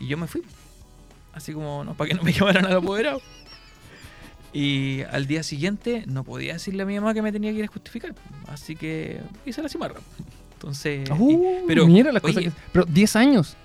Y 0.00 0.06
yo 0.08 0.16
me 0.16 0.26
fui, 0.26 0.42
así 1.32 1.52
como, 1.52 1.84
no, 1.84 1.94
para 1.94 2.08
que 2.08 2.14
no 2.14 2.22
me 2.22 2.32
llamaran 2.34 2.64
al 2.66 2.76
apoderado. 2.78 3.20
Y 4.52 5.02
al 5.12 5.26
día 5.26 5.42
siguiente 5.44 6.02
no 6.06 6.24
podía 6.24 6.54
decirle 6.54 6.82
a 6.82 6.86
mi 6.86 6.96
mamá 6.96 7.14
que 7.14 7.22
me 7.22 7.30
tenía 7.30 7.52
que 7.52 7.58
ir 7.58 7.64
a 7.64 7.68
justificar, 7.68 8.14
así 8.48 8.74
que 8.74 9.20
hice 9.46 9.62
la 9.62 9.68
cimarra. 9.68 10.00
Entonces, 10.54 11.08
y- 11.08 11.12
Uh, 11.12 11.64
pero, 11.68 11.86
mira 11.86 12.10
las 12.12 12.22
oye, 12.24 12.34
cosas 12.34 12.52
que... 12.52 12.60
Pero 12.72 12.84
10 12.86 13.16
años. 13.16 13.56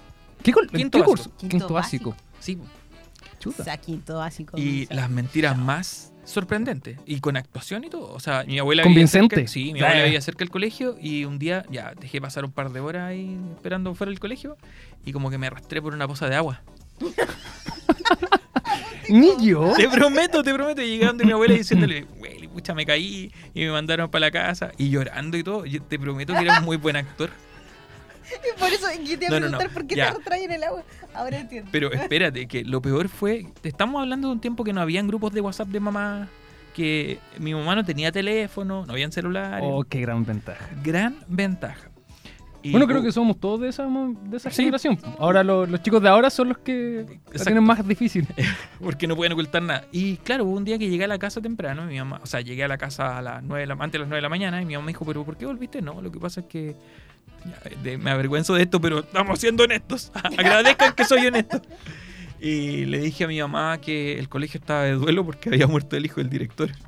¿Qué, 0.44 0.52
col- 0.54 0.68
Quinto 0.70 1.00
qué 1.00 1.04
curso? 1.04 1.32
Quinto 1.38 1.58
Quinto 1.58 1.74
básico. 1.74 2.16
sí, 2.40 2.58
Chuta. 3.40 3.64
O 3.64 3.66
sea, 3.66 3.78
quinto 3.78 4.16
básico. 4.18 4.58
Y 4.58 4.86
las 4.94 5.10
mentiras 5.10 5.58
más 5.58 6.12
sorprendentes. 6.26 6.98
Y 7.06 7.20
con 7.20 7.38
actuación 7.38 7.84
y 7.84 7.90
todo. 7.90 8.12
O 8.14 8.20
sea, 8.20 8.44
mi 8.46 8.60
abuela 8.60 8.84
Convincente. 8.84 9.36
cerca, 9.38 9.52
sí, 9.52 9.74
mi 9.74 9.82
abuela 9.82 10.04
vivía 10.04 10.22
cerca 10.22 10.40
del 10.40 10.50
colegio 10.50 10.98
y 11.02 11.26
un 11.26 11.40
día 11.40 11.66
ya 11.72 11.94
dejé 12.00 12.20
pasar 12.20 12.46
un 12.46 12.52
par 12.52 12.72
de 12.72 12.80
horas 12.80 13.04
ahí 13.04 13.38
esperando 13.56 13.94
fuera 13.96 14.10
del 14.10 14.20
colegio 14.20 14.58
y 15.06 15.14
como 15.14 15.30
que 15.30 15.38
me 15.38 15.48
arrastré 15.48 15.82
por 15.82 15.94
una 15.94 16.08
poza 16.08 16.28
de 16.28 16.36
agua. 16.36 16.62
Ni 19.10 19.46
yo. 19.46 19.74
Te 19.76 19.88
prometo, 19.88 20.44
te 20.44 20.54
prometo. 20.54 20.82
Y 20.82 20.88
llegué 20.88 21.06
donde 21.06 21.26
mi 21.26 21.32
abuela 21.32 21.54
diciéndole, 21.54 22.06
güey, 22.18 22.48
pucha, 22.48 22.74
me 22.74 22.86
caí 22.86 23.32
y 23.54 23.62
me 23.62 23.72
mandaron 23.72 24.10
para 24.10 24.22
la 24.22 24.32
casa 24.32 24.72
y 24.78 24.90
llorando 24.90 25.38
y 25.38 25.44
todo. 25.44 25.66
Yo 25.66 25.82
te 25.84 26.00
prometo 26.00 26.34
que 26.34 26.40
era 26.40 26.60
un 26.60 26.66
muy 26.66 26.78
buen 26.78 26.96
actor. 26.96 27.30
Y 28.56 28.60
por 28.60 28.70
eso 28.70 28.88
te 28.88 29.26
iba 29.26 29.28
a 29.28 29.30
No, 29.30 29.40
no, 29.40 29.50
no, 29.52 29.58
preguntar 29.58 29.70
por 29.72 29.88
qué 29.88 29.96
ya. 29.96 30.06
te 30.06 30.12
arrastras 30.12 30.40
en 30.42 30.52
el 30.52 30.64
agua. 30.64 30.84
Ahora 31.14 31.40
entiendo. 31.40 31.70
Pero 31.72 31.92
espérate, 31.94 32.48
que 32.48 32.64
lo 32.64 32.82
peor 32.82 33.08
fue, 33.10 33.46
te 33.62 33.70
estamos 33.70 34.02
hablando 34.02 34.28
de 34.30 34.34
un 34.34 34.42
tiempo 34.42 34.64
que 34.64 34.74
no 34.74 34.82
habían 34.82 35.08
grupos 35.08 35.34
de 35.34 35.42
WhatsApp 35.42 35.68
de 35.70 35.80
mamá, 35.80 36.28
que 36.74 37.20
mi 37.40 37.54
mamá 37.54 37.76
no 37.76 37.86
tenía 37.86 38.12
teléfono, 38.12 38.86
no 38.86 38.92
habían 38.94 39.12
celulares. 39.12 39.64
Oh, 39.70 39.84
qué 39.84 40.02
gran 40.02 40.26
ventaja. 40.26 40.68
gran 40.84 41.16
ventaja. 41.28 41.90
Y- 42.64 42.72
bueno, 42.72 42.88
creo 42.88 43.04
que 43.04 43.12
somos 43.12 43.40
todos 43.40 43.62
de 43.62 43.70
esa, 43.70 43.86
de 43.86 44.38
esa 44.38 44.50
Sí. 44.50 44.64
generación. 44.64 44.98
Ahora 45.20 45.44
lo- 45.44 45.68
los 45.68 45.84
chicos 45.84 46.02
de 46.02 46.10
ahora 46.10 46.32
son 46.32 46.50
los 46.50 46.58
que 46.58 47.06
la 47.32 47.44
tienen 47.46 47.64
más 47.64 47.88
difícil. 47.88 48.28
Porque 48.82 49.06
no 49.06 49.16
pueden 49.16 49.34
ocultar 49.34 49.62
nada. 49.62 49.86
Y 49.92 50.18
claro, 50.18 50.46
hubo 50.46 50.58
un 50.58 50.66
día 50.66 50.80
que 50.80 50.90
llegué 50.90 51.04
a 51.04 51.08
la 51.08 51.20
casa 51.20 51.40
temprano, 51.42 51.84
y 51.86 51.94
mi 51.94 52.00
mamá, 52.00 52.20
o 52.24 52.26
sea, 52.26 52.42
llegué 52.42 52.64
a 52.64 52.68
la 52.68 52.80
casa 52.80 53.20
a 53.20 53.22
las 53.22 53.44
9 53.44 53.62
de 53.62 53.68
la, 53.68 53.74
antes 53.76 53.92
de 53.94 54.00
las 54.00 54.08
9 54.08 54.16
de 54.18 54.22
la 54.24 54.30
mañana, 54.30 54.60
y 54.62 54.66
mi 54.66 54.74
mamá 54.74 54.88
me 54.88 54.90
dijo, 54.94 55.06
pero 55.06 55.24
¿por 55.24 55.38
qué 55.38 55.46
volviste? 55.46 55.80
No, 55.84 56.02
lo 56.02 56.12
que 56.12 56.20
pasa 56.20 56.42
es 56.42 56.48
que 56.48 56.76
me 57.98 58.12
avergüenzo 58.12 58.56
de 58.56 58.64
esto, 58.64 58.82
pero 58.82 59.00
estamos 59.00 59.40
siendo 59.40 59.64
honestos. 59.64 60.12
Agradezcan 60.38 60.94
que 60.94 61.06
soy 61.06 61.28
honesto. 61.28 61.62
Y 62.40 62.86
le 62.86 63.00
dije 63.00 63.24
a 63.24 63.28
mi 63.28 63.40
mamá 63.40 63.80
que 63.80 64.20
el 64.20 64.30
colegio 64.30 64.60
estaba 64.60 64.84
de 64.84 64.92
duelo 64.92 65.26
porque 65.26 65.50
había 65.50 65.68
muerto 65.68 65.96
el 65.96 66.06
hijo 66.06 66.16
del 66.18 66.30
director. 66.30 66.70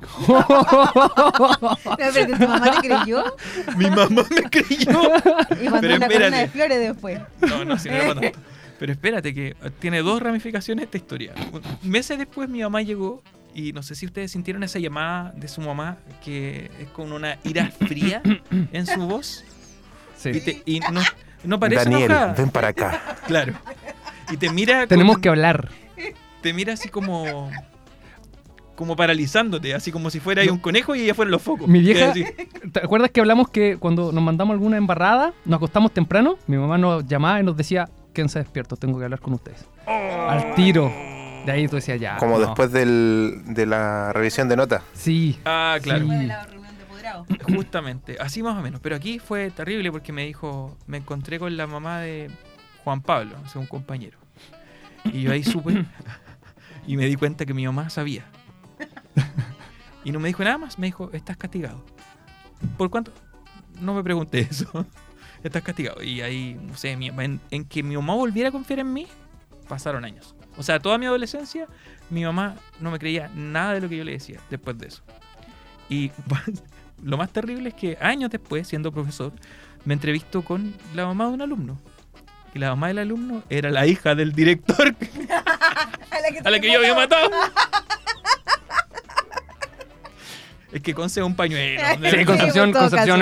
No, 1.88 1.96
pero 1.96 2.26
tu 2.26 2.48
mamá 2.48 2.80
te 2.80 2.88
creyó 2.88 3.24
Mi 3.76 3.90
mamá 3.90 4.24
me 4.30 4.42
creyó. 4.50 5.00
y 5.62 5.68
mandó 5.68 5.80
Pero 5.80 5.96
una 5.96 6.06
corona 6.06 6.38
de 6.38 6.48
flores 6.48 6.78
después. 6.78 7.20
No, 7.40 7.64
no, 7.64 7.78
si 7.78 7.88
no 7.88 7.94
era 7.94 8.14
tanto. 8.14 8.38
Pero 8.78 8.92
espérate, 8.92 9.34
que 9.34 9.56
tiene 9.80 10.02
dos 10.02 10.22
ramificaciones 10.22 10.84
esta 10.84 10.96
historia. 10.96 11.34
Meses 11.82 12.18
después 12.18 12.48
mi 12.48 12.62
mamá 12.62 12.82
llegó 12.82 13.22
y 13.54 13.72
no 13.72 13.82
sé 13.82 13.94
si 13.94 14.06
ustedes 14.06 14.30
sintieron 14.30 14.62
esa 14.62 14.78
llamada 14.78 15.32
de 15.32 15.48
su 15.48 15.60
mamá 15.60 15.96
que 16.24 16.70
es 16.78 16.88
con 16.92 17.12
una 17.12 17.38
ira 17.42 17.72
fría 17.88 18.22
en 18.72 18.86
su 18.86 19.00
voz. 19.00 19.44
Y, 20.24 20.34
Sí. 20.34 20.40
te- 20.40 20.62
y 20.66 20.80
no, 20.80 21.00
no 21.44 21.60
parece 21.60 21.84
Daniel, 21.84 22.10
enojada. 22.10 22.32
ven 22.34 22.50
para 22.50 22.68
acá. 22.68 23.00
Claro. 23.26 23.52
Y 24.30 24.36
te 24.36 24.50
mira 24.50 24.80
con- 24.80 24.88
Tenemos 24.88 25.18
que 25.18 25.28
hablar. 25.28 25.68
te 26.42 26.52
mira 26.52 26.72
así 26.74 26.88
como 26.88 27.50
como 28.74 28.94
paralizándote, 28.94 29.74
así 29.74 29.90
como 29.90 30.08
si 30.08 30.20
fuera 30.20 30.42
ahí 30.42 30.48
un 30.50 30.58
conejo 30.58 30.94
y 30.94 31.00
ella 31.02 31.12
fuera 31.14 31.28
los 31.32 31.42
focos. 31.42 31.66
Mi 31.66 31.80
vieja-. 31.80 32.12
¿Te 32.72 32.78
acuerdas 32.80 33.10
que 33.10 33.18
hablamos 33.20 33.48
que 33.48 33.76
cuando 33.76 34.12
nos 34.12 34.22
mandamos 34.22 34.54
alguna 34.54 34.76
embarrada, 34.76 35.32
nos 35.44 35.56
acostamos 35.56 35.92
temprano? 35.92 36.38
Mi 36.46 36.56
mamá 36.58 36.78
nos 36.78 37.04
llamaba 37.06 37.40
y 37.40 37.42
nos 37.42 37.56
decía, 37.56 37.88
quédense 38.12 38.38
despiertos, 38.38 38.78
tengo 38.78 38.96
que 38.98 39.04
hablar 39.04 39.18
con 39.20 39.34
ustedes. 39.34 39.64
Al 39.86 40.54
tiro. 40.54 40.92
De 41.44 41.50
ahí 41.52 41.66
tú 41.66 41.74
decías, 41.76 41.98
ya. 41.98 42.18
Como 42.18 42.38
no". 42.38 42.46
después 42.46 42.70
del, 42.70 43.40
de 43.46 43.66
la 43.66 44.12
revisión 44.12 44.48
de 44.48 44.56
notas. 44.56 44.82
Sí. 44.92 45.40
Ah, 45.44 45.78
claro. 45.82 46.06
Sí. 46.08 46.28
Justamente, 47.54 48.16
así 48.20 48.42
más 48.42 48.56
o 48.56 48.62
menos. 48.62 48.80
Pero 48.80 48.96
aquí 48.96 49.18
fue 49.18 49.50
terrible 49.50 49.90
porque 49.90 50.12
me 50.12 50.24
dijo, 50.26 50.76
me 50.86 50.98
encontré 50.98 51.38
con 51.38 51.56
la 51.56 51.66
mamá 51.66 52.00
de 52.00 52.30
Juan 52.84 53.00
Pablo, 53.00 53.36
o 53.54 53.58
un 53.58 53.66
compañero. 53.66 54.18
Y 55.04 55.22
yo 55.22 55.32
ahí 55.32 55.42
supe 55.44 55.84
y 56.86 56.96
me 56.96 57.06
di 57.06 57.16
cuenta 57.16 57.46
que 57.46 57.54
mi 57.54 57.66
mamá 57.66 57.90
sabía. 57.90 58.24
Y 60.04 60.12
no 60.12 60.20
me 60.20 60.28
dijo 60.28 60.42
nada 60.42 60.58
más, 60.58 60.78
me 60.78 60.86
dijo, 60.86 61.10
estás 61.12 61.36
castigado. 61.36 61.84
¿Por 62.76 62.88
cuánto? 62.88 63.12
No 63.80 63.94
me 63.94 64.02
pregunté 64.02 64.40
eso. 64.50 64.86
Estás 65.42 65.62
castigado. 65.62 66.02
Y 66.02 66.20
ahí, 66.20 66.58
no 66.62 66.76
sé, 66.76 66.92
en 66.92 67.64
que 67.66 67.82
mi 67.82 67.94
mamá 67.94 68.14
volviera 68.14 68.48
a 68.48 68.52
confiar 68.52 68.80
en 68.80 68.92
mí, 68.92 69.06
pasaron 69.68 70.04
años. 70.04 70.34
O 70.56 70.62
sea, 70.62 70.80
toda 70.80 70.98
mi 70.98 71.06
adolescencia, 71.06 71.68
mi 72.10 72.24
mamá 72.24 72.56
no 72.80 72.90
me 72.90 72.98
creía 72.98 73.28
nada 73.34 73.74
de 73.74 73.80
lo 73.80 73.88
que 73.88 73.96
yo 73.96 74.04
le 74.04 74.12
decía 74.12 74.40
después 74.50 74.76
de 74.78 74.88
eso. 74.88 75.02
Y 75.88 76.10
lo 77.02 77.16
más 77.16 77.30
terrible 77.30 77.70
es 77.70 77.74
que 77.74 77.98
años 78.00 78.30
después, 78.30 78.66
siendo 78.68 78.92
profesor, 78.92 79.32
me 79.84 79.94
entrevisto 79.94 80.42
con 80.42 80.74
la 80.94 81.06
mamá 81.06 81.26
de 81.26 81.32
un 81.32 81.42
alumno. 81.42 81.78
Y 82.54 82.58
la 82.58 82.70
mamá 82.70 82.88
del 82.88 82.98
alumno 82.98 83.42
era 83.50 83.70
la 83.70 83.86
hija 83.86 84.14
del 84.14 84.32
director 84.32 84.88
a 86.44 86.50
la 86.50 86.60
que 86.60 86.72
yo 86.72 86.78
había 86.78 86.94
matado. 86.94 87.30
Es 90.70 90.82
que 90.82 90.92
Conce 90.92 91.20
es 91.20 91.26
un 91.26 91.34
pañuelo. 91.34 91.80
Sí, 92.10 92.24
Concepción, 92.26 92.70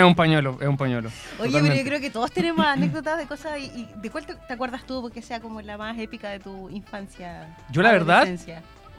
es 0.01 0.05
un 0.05 0.15
pañuelo, 0.17 0.59
es 0.61 0.67
un 0.67 0.77
pañuelo. 0.77 1.11
Oye, 1.39 1.53
pero 1.53 1.75
yo 1.75 1.85
creo 1.85 2.01
que 2.01 2.11
todos 2.11 2.33
tenemos 2.33 2.67
anécdotas 2.67 3.19
de 3.19 3.27
cosas. 3.27 3.59
Y, 3.59 3.67
y 3.67 3.89
¿De 3.97 4.11
cuál 4.11 4.27
te, 4.27 4.35
te 4.35 4.53
acuerdas 4.53 4.85
tú? 4.85 5.01
Porque 5.01 5.23
sea 5.23 5.41
como 5.41 5.63
la 5.63 5.79
más 5.79 5.97
épica 5.99 6.29
de 6.31 6.41
tu 6.41 6.69
infancia. 6.71 7.57
Yo, 7.71 7.83
la 7.83 7.93
verdad? 7.93 8.29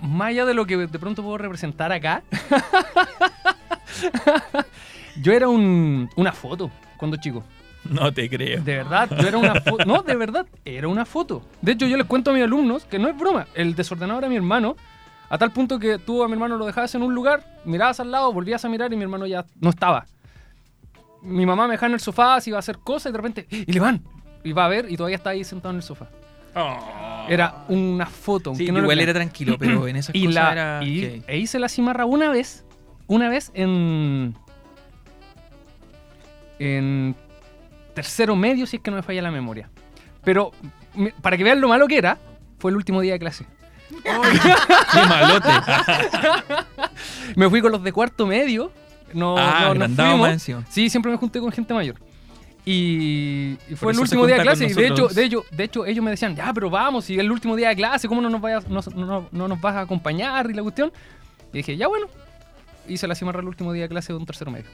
Más 0.02 0.30
allá 0.30 0.46
de 0.46 0.54
lo 0.54 0.66
que 0.66 0.78
de 0.78 1.00
pronto 1.00 1.24
puedo 1.24 1.38
representar 1.38 1.92
acá, 1.92 2.24
yo 5.22 5.34
era 5.34 5.48
un, 5.48 6.10
una 6.16 6.32
foto 6.32 6.72
cuando 6.98 7.18
chico. 7.18 7.44
No 7.90 8.14
te 8.14 8.30
creo. 8.30 8.62
De 8.62 8.78
verdad, 8.78 9.10
yo 9.10 9.28
era 9.28 9.38
una 9.38 9.62
foto. 9.62 9.86
No, 9.86 10.02
de 10.02 10.16
verdad, 10.16 10.46
era 10.66 10.88
una 10.88 11.06
foto. 11.06 11.44
De 11.62 11.74
hecho, 11.74 11.88
yo 11.88 11.96
les 11.98 12.06
cuento 12.06 12.32
a 12.32 12.34
mis 12.34 12.44
alumnos 12.44 12.86
que 12.86 13.00
no 13.00 13.08
es 13.08 13.18
broma. 13.18 13.48
El 13.54 13.76
desordenado 13.76 14.20
era 14.20 14.30
mi 14.30 14.36
hermano, 14.36 14.76
a 15.30 15.38
tal 15.38 15.52
punto 15.52 15.80
que 15.80 15.98
tú 15.98 16.24
a 16.24 16.28
mi 16.28 16.34
hermano 16.34 16.58
lo 16.58 16.66
dejabas 16.66 16.94
en 16.96 17.04
un 17.04 17.14
lugar, 17.14 17.44
mirabas 17.66 18.00
al 18.00 18.12
lado, 18.12 18.32
volvías 18.34 18.64
a 18.66 18.70
mirar 18.70 18.92
y 18.94 18.96
mi 18.96 19.04
hermano 19.04 19.26
ya 19.26 19.46
no 19.60 19.70
estaba. 19.70 20.06
Mi 21.22 21.46
mamá 21.46 21.68
me 21.68 21.74
dejaba 21.74 21.88
en 21.88 21.94
el 21.94 22.00
sofá, 22.00 22.40
se 22.42 22.50
iba 22.50 22.58
a 22.58 22.60
hacer 22.60 22.78
cosas 22.80 23.10
y 23.10 23.14
de 23.14 23.18
repente, 23.18 23.48
¡y 23.50 23.72
le 23.72 23.80
van! 23.80 24.04
Y 24.44 24.54
va 24.54 24.66
a 24.66 24.70
ver 24.70 24.90
y 24.90 24.96
todavía 24.96 25.18
está 25.18 25.32
ahí 25.32 25.44
sentado 25.44 25.72
en 25.72 25.78
el 25.78 25.84
sofá. 25.84 26.10
Oh. 26.56 27.26
Era 27.28 27.66
una 27.68 28.06
foto. 28.06 28.56
Sí, 28.56 28.72
no 28.72 28.80
igual 28.80 29.00
era 29.00 29.14
tranquilo, 29.14 29.58
pero 29.60 29.88
en 29.88 29.98
esas 29.98 30.16
y 30.16 30.26
cosas 30.26 30.36
la 30.36 30.52
era. 30.52 30.84
y, 30.84 31.24
e 31.28 31.38
hice 31.38 31.60
la 31.60 31.70
cimarra 31.70 32.06
una 32.06 32.30
vez 32.30 32.66
una 33.08 33.30
vez 33.30 33.52
en 33.54 34.36
en 36.60 37.16
tercero 37.94 38.36
medio 38.36 38.66
si 38.66 38.78
es 38.78 38.82
que 38.82 38.92
no 38.92 38.98
me 38.98 39.04
falla 39.04 39.22
la 39.22 39.32
memoria. 39.32 39.70
Pero 40.24 40.52
para 41.22 41.38
que 41.38 41.44
vean 41.44 41.62
lo 41.62 41.68
malo 41.68 41.88
que 41.88 41.98
era 41.98 42.18
fue 42.60 42.72
el 42.72 42.78
último 42.78 43.02
día 43.02 43.14
de 43.14 43.20
clase. 43.20 43.46
¡Qué 44.04 45.00
malote! 45.08 45.50
me 47.36 47.50
fui 47.50 47.62
con 47.62 47.72
los 47.72 47.84
de 47.84 47.92
cuarto 47.92 48.26
medio. 48.26 48.72
No, 49.14 49.38
ah, 49.38 49.74
no, 49.74 49.88
nos 49.88 50.44
fuimos. 50.44 50.66
sí 50.70 50.90
siempre 50.90 51.12
me 51.12 51.18
junté 51.18 51.40
con 51.40 51.52
gente 51.52 51.74
mayor. 51.74 51.96
Y, 52.66 53.56
fue 53.78 53.94
el 53.94 54.00
último 54.00 54.26
día 54.26 54.36
de 54.36 54.42
clase. 54.42 54.66
Y 54.66 54.74
de 54.74 54.88
hecho, 54.88 55.08
de 55.08 55.24
hecho 55.24 55.46
de 55.50 55.64
hecho 55.64 55.86
ellos 55.86 56.04
me 56.04 56.12
decían 56.12 56.36
ya 56.36 56.54
pero 56.54 56.70
vamos 56.70 57.06
si 57.06 57.14
es 57.14 57.22
el 57.22 57.32
último 57.32 57.56
día 57.56 57.70
de 57.70 57.78
clase 57.78 58.10
cómo 58.10 58.20
no 58.20 58.30
nos 58.30 58.42
vayas 58.42 58.68
no, 58.68 58.82
no- 58.94 59.30
no 59.32 59.48
nos 59.48 59.62
vas 59.62 59.76
a 59.76 59.82
acompañar 59.82 60.50
y 60.52 60.54
la 60.54 60.62
cuestión. 60.62 60.92
Y 61.54 61.58
dije 61.58 61.78
ya 61.78 61.88
bueno 61.88 62.08
hice 62.88 63.08
la 63.08 63.16
cimarra 63.16 63.42
el 63.42 63.48
último 63.48 63.74
día 63.74 63.84
de 63.84 63.90
clase 63.90 64.14
de 64.14 64.18
un 64.20 64.26
tercero 64.26 64.52
medio 64.52 64.68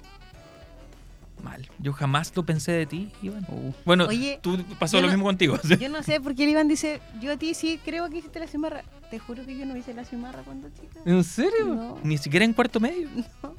Mal. 1.41 1.67
Yo 1.77 1.91
jamás 1.91 2.31
lo 2.37 2.45
pensé 2.45 2.71
de 2.71 2.85
ti, 2.85 3.11
Iván. 3.21 3.45
Uh. 3.49 3.73
Bueno, 3.83 4.05
Oye, 4.07 4.39
tú 4.41 4.63
pasó 4.79 4.97
lo 5.01 5.07
no- 5.07 5.13
mismo 5.13 5.25
contigo. 5.25 5.59
Yo 5.79 5.89
no 5.89 6.01
sé 6.01 6.21
por 6.21 6.35
qué 6.35 6.45
el 6.45 6.51
Iván 6.51 6.69
dice, 6.69 7.01
yo 7.19 7.33
a 7.33 7.37
ti 7.37 7.53
sí 7.53 7.81
creo 7.83 8.09
que 8.09 8.19
hiciste 8.19 8.39
la 8.39 8.47
cimarra. 8.47 8.83
Te 9.11 9.19
juro 9.19 9.45
que 9.45 9.57
yo 9.57 9.65
no 9.65 9.75
hice 9.75 9.93
la 9.93 10.05
cimarra 10.05 10.41
cuando 10.43 10.69
chica. 10.69 10.99
¿En 11.05 11.21
serio? 11.25 11.65
No. 11.65 11.99
Ni 12.01 12.17
siquiera 12.17 12.45
en 12.45 12.53
cuarto 12.53 12.79
medio. 12.79 13.09
No. 13.43 13.55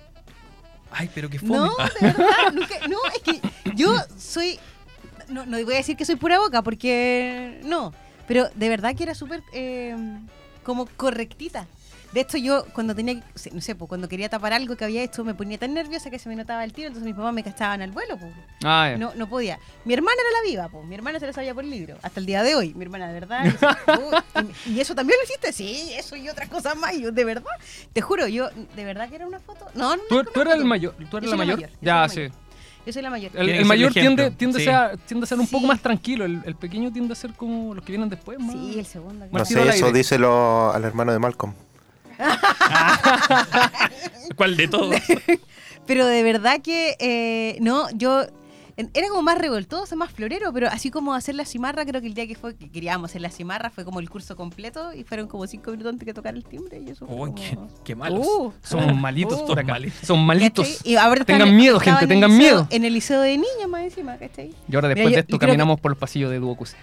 Ay, 0.91 1.11
pero 1.15 1.29
qué 1.29 1.39
fome. 1.39 1.53
No, 1.57 1.73
de 2.01 2.07
verdad, 2.07 2.27
nunca- 2.55 2.89
no, 2.89 2.97
es 3.15 3.23
que 3.23 3.41
yo 3.77 3.95
soy, 4.17 4.59
no, 5.29 5.45
no 5.45 5.63
voy 5.63 5.75
a 5.75 5.77
decir 5.77 5.95
que 5.97 6.07
soy 6.07 6.17
pura 6.17 6.39
boca 6.39 6.63
porque 6.63 7.61
no, 7.65 7.93
pero 8.27 8.49
de 8.55 8.69
verdad 8.71 8.97
que 8.97 9.03
era 9.03 9.15
súper 9.15 9.43
eh, 9.53 9.95
como 10.63 10.87
correctita. 10.87 11.67
De 12.15 12.21
hecho, 12.21 12.39
yo 12.39 12.65
cuando 12.73 12.95
tenía, 12.95 13.15
no 13.53 13.61
sé, 13.61 13.75
pues, 13.75 13.89
cuando 13.89 14.09
quería 14.09 14.29
tapar 14.29 14.53
algo 14.53 14.77
que 14.77 14.85
había 14.85 15.03
hecho, 15.03 15.25
me 15.25 15.35
ponía 15.35 15.59
tan 15.59 15.75
nerviosa 15.75 16.11
que 16.11 16.21
se 16.21 16.29
me 16.29 16.37
notaba 16.37 16.63
el 16.63 16.73
tiro, 16.73 16.87
entonces 16.87 17.05
mis 17.05 17.17
papás 17.17 17.35
me 17.35 17.43
cachaban 17.43 17.83
al 17.83 17.91
vuelo, 17.91 18.17
pues. 18.17 18.33
Ah, 18.63 18.91
ya. 18.93 18.99
No, 18.99 19.13
no 19.17 19.29
podía. 19.29 19.59
Mi 19.85 19.95
hermana 19.95 20.17
era 20.21 20.41
la 20.41 20.49
viva, 20.49 20.69
pues. 20.69 20.87
Mi 20.87 20.95
hermana 20.95 21.19
se 21.19 21.27
la 21.27 21.33
sabía 21.33 21.53
por 21.55 21.65
libro. 21.65 21.97
Hasta 22.03 22.21
el 22.21 22.27
día 22.27 22.45
de 22.45 22.55
hoy. 22.55 22.73
Mi 22.75 22.85
hermana, 22.85 23.09
de 23.09 23.15
verdad. 23.15 23.45
y 23.45 23.51
dice, 23.51 23.67
"Tú, 23.87 24.41
¿Y, 24.71 24.75
y 24.75 24.81
eso 24.81 24.95
también 24.95 25.19
lo 25.19 25.25
hiciste? 25.25 25.53
Sí, 25.53 25.91
eso 25.99 26.15
y 26.15 26.29
otras 26.29 26.49
cosas 26.49 26.77
más. 26.77 26.97
Yo, 26.97 27.11
de 27.11 27.25
verdad. 27.25 27.51
Te 27.93 28.01
juro, 28.01 28.29
yo, 28.29 28.49
¿de 28.77 28.85
verdad 28.85 29.09
que 29.09 29.17
era 29.17 29.27
una 29.27 29.41
foto? 29.41 29.67
No, 29.75 29.97
no. 29.97 30.03
¿Tú, 30.09 30.15
no 30.15 30.25
tú 30.25 30.41
era 30.41 30.51
eras 30.51 30.61
el 30.63 30.67
mayor? 30.67 30.95
¿Tú 30.95 31.05
Yo 31.11 31.19
eres 31.19 31.31
soy 31.31 31.39
la 31.39 31.45
mayor? 31.45 31.71
Ya, 31.81 32.03
la 32.03 32.09
sí. 32.09 32.29
Yo 32.87 32.93
soy 32.93 33.03
la 33.03 33.11
mayor. 33.11 33.33
El, 33.35 33.49
el 33.49 33.65
mayor 33.65 33.89
el 33.89 33.95
tiende, 33.95 34.31
tiende, 34.31 34.61
sí. 34.61 34.69
a 34.69 34.91
ser, 34.91 34.99
tiende 34.99 35.25
a 35.25 35.27
ser 35.27 35.41
un 35.41 35.49
poco 35.49 35.67
más 35.67 35.81
tranquilo. 35.81 36.25
El, 36.27 36.43
el 36.45 36.55
pequeño 36.55 36.93
tiende 36.93 37.13
a 37.13 37.17
ser 37.17 37.33
como 37.33 37.75
los 37.75 37.85
que 37.85 37.91
vienen 37.91 38.09
después. 38.09 38.39
Más. 38.39 38.53
Sí, 38.53 38.79
el 38.79 38.87
segundo. 38.87 39.27
No 39.33 39.45
sé, 39.45 39.69
eso 39.69 39.91
díselo 39.91 40.73
al 40.73 40.85
hermano 40.85 41.11
de 41.13 41.19
Malcolm. 41.19 41.55
¿Cuál 44.37 44.57
de 44.57 44.69
todos? 44.69 44.97
Pero 45.87 46.07
de 46.07 46.23
verdad 46.23 46.61
que, 46.63 46.97
eh, 46.99 47.59
no, 47.61 47.89
yo... 47.95 48.23
Era 48.93 49.07
como 49.07 49.23
más 49.23 49.39
revoltoso, 49.39 49.95
más 49.95 50.11
florero, 50.11 50.53
pero 50.53 50.67
así 50.67 50.91
como 50.91 51.15
hacer 51.15 51.37
la 51.37 51.45
cimarra, 51.45 51.87
creo 51.87 52.01
que 52.01 52.09
el 52.09 52.15
día 52.15 52.27
que 52.27 52.35
fue 52.35 52.57
que 52.57 52.69
queríamos 52.73 53.09
hacer 53.09 53.21
la 53.23 53.31
cimarra 53.31 53.71
fue 53.71 53.85
como 53.85 54.01
el 54.01 54.11
curso 54.11 54.35
completo 54.35 54.93
y 54.93 55.05
fueron 55.05 55.29
como 55.29 55.47
cinco 55.47 55.71
minutos 55.71 55.93
antes 55.93 56.05
que 56.05 56.13
tocar 56.13 56.35
el 56.35 56.43
timbre 56.43 56.81
y 56.85 56.91
eso 56.91 57.07
fue 57.07 57.15
Uy, 57.15 57.31
como- 57.31 57.35
qué, 57.37 57.57
qué 57.85 57.95
malos. 57.95 58.27
Uh, 58.27 58.53
Son 58.65 59.01
malitos 59.01 59.43
Uh. 59.43 59.47
por 59.47 59.61
acá. 59.61 59.77
Son 60.03 60.19
malitos. 60.27 60.67
¿cachai? 60.67 60.91
Y 60.93 60.97
ahora 60.97 61.25
Tengan 61.25 61.43
están- 61.47 61.57
miedo, 61.57 61.79
gente, 61.79 62.05
tengan 62.09 62.31
liceo- 62.33 62.37
miedo. 62.37 62.67
En 62.71 62.85
el 62.85 62.93
liceo 62.95 63.21
de 63.21 63.35
niños 63.39 63.69
más 63.69 63.83
encima, 63.85 64.17
¿cachai? 64.17 64.53
Y 64.69 64.75
ahora 64.75 64.89
Mira, 64.89 64.97
después 64.97 65.13
yo- 65.13 65.17
de 65.19 65.21
esto 65.21 65.39
caminamos 65.39 65.79
por 65.79 65.93
el 65.93 65.97
pasillo 65.97 66.29
de 66.29 66.41
Duocuse. 66.41 66.77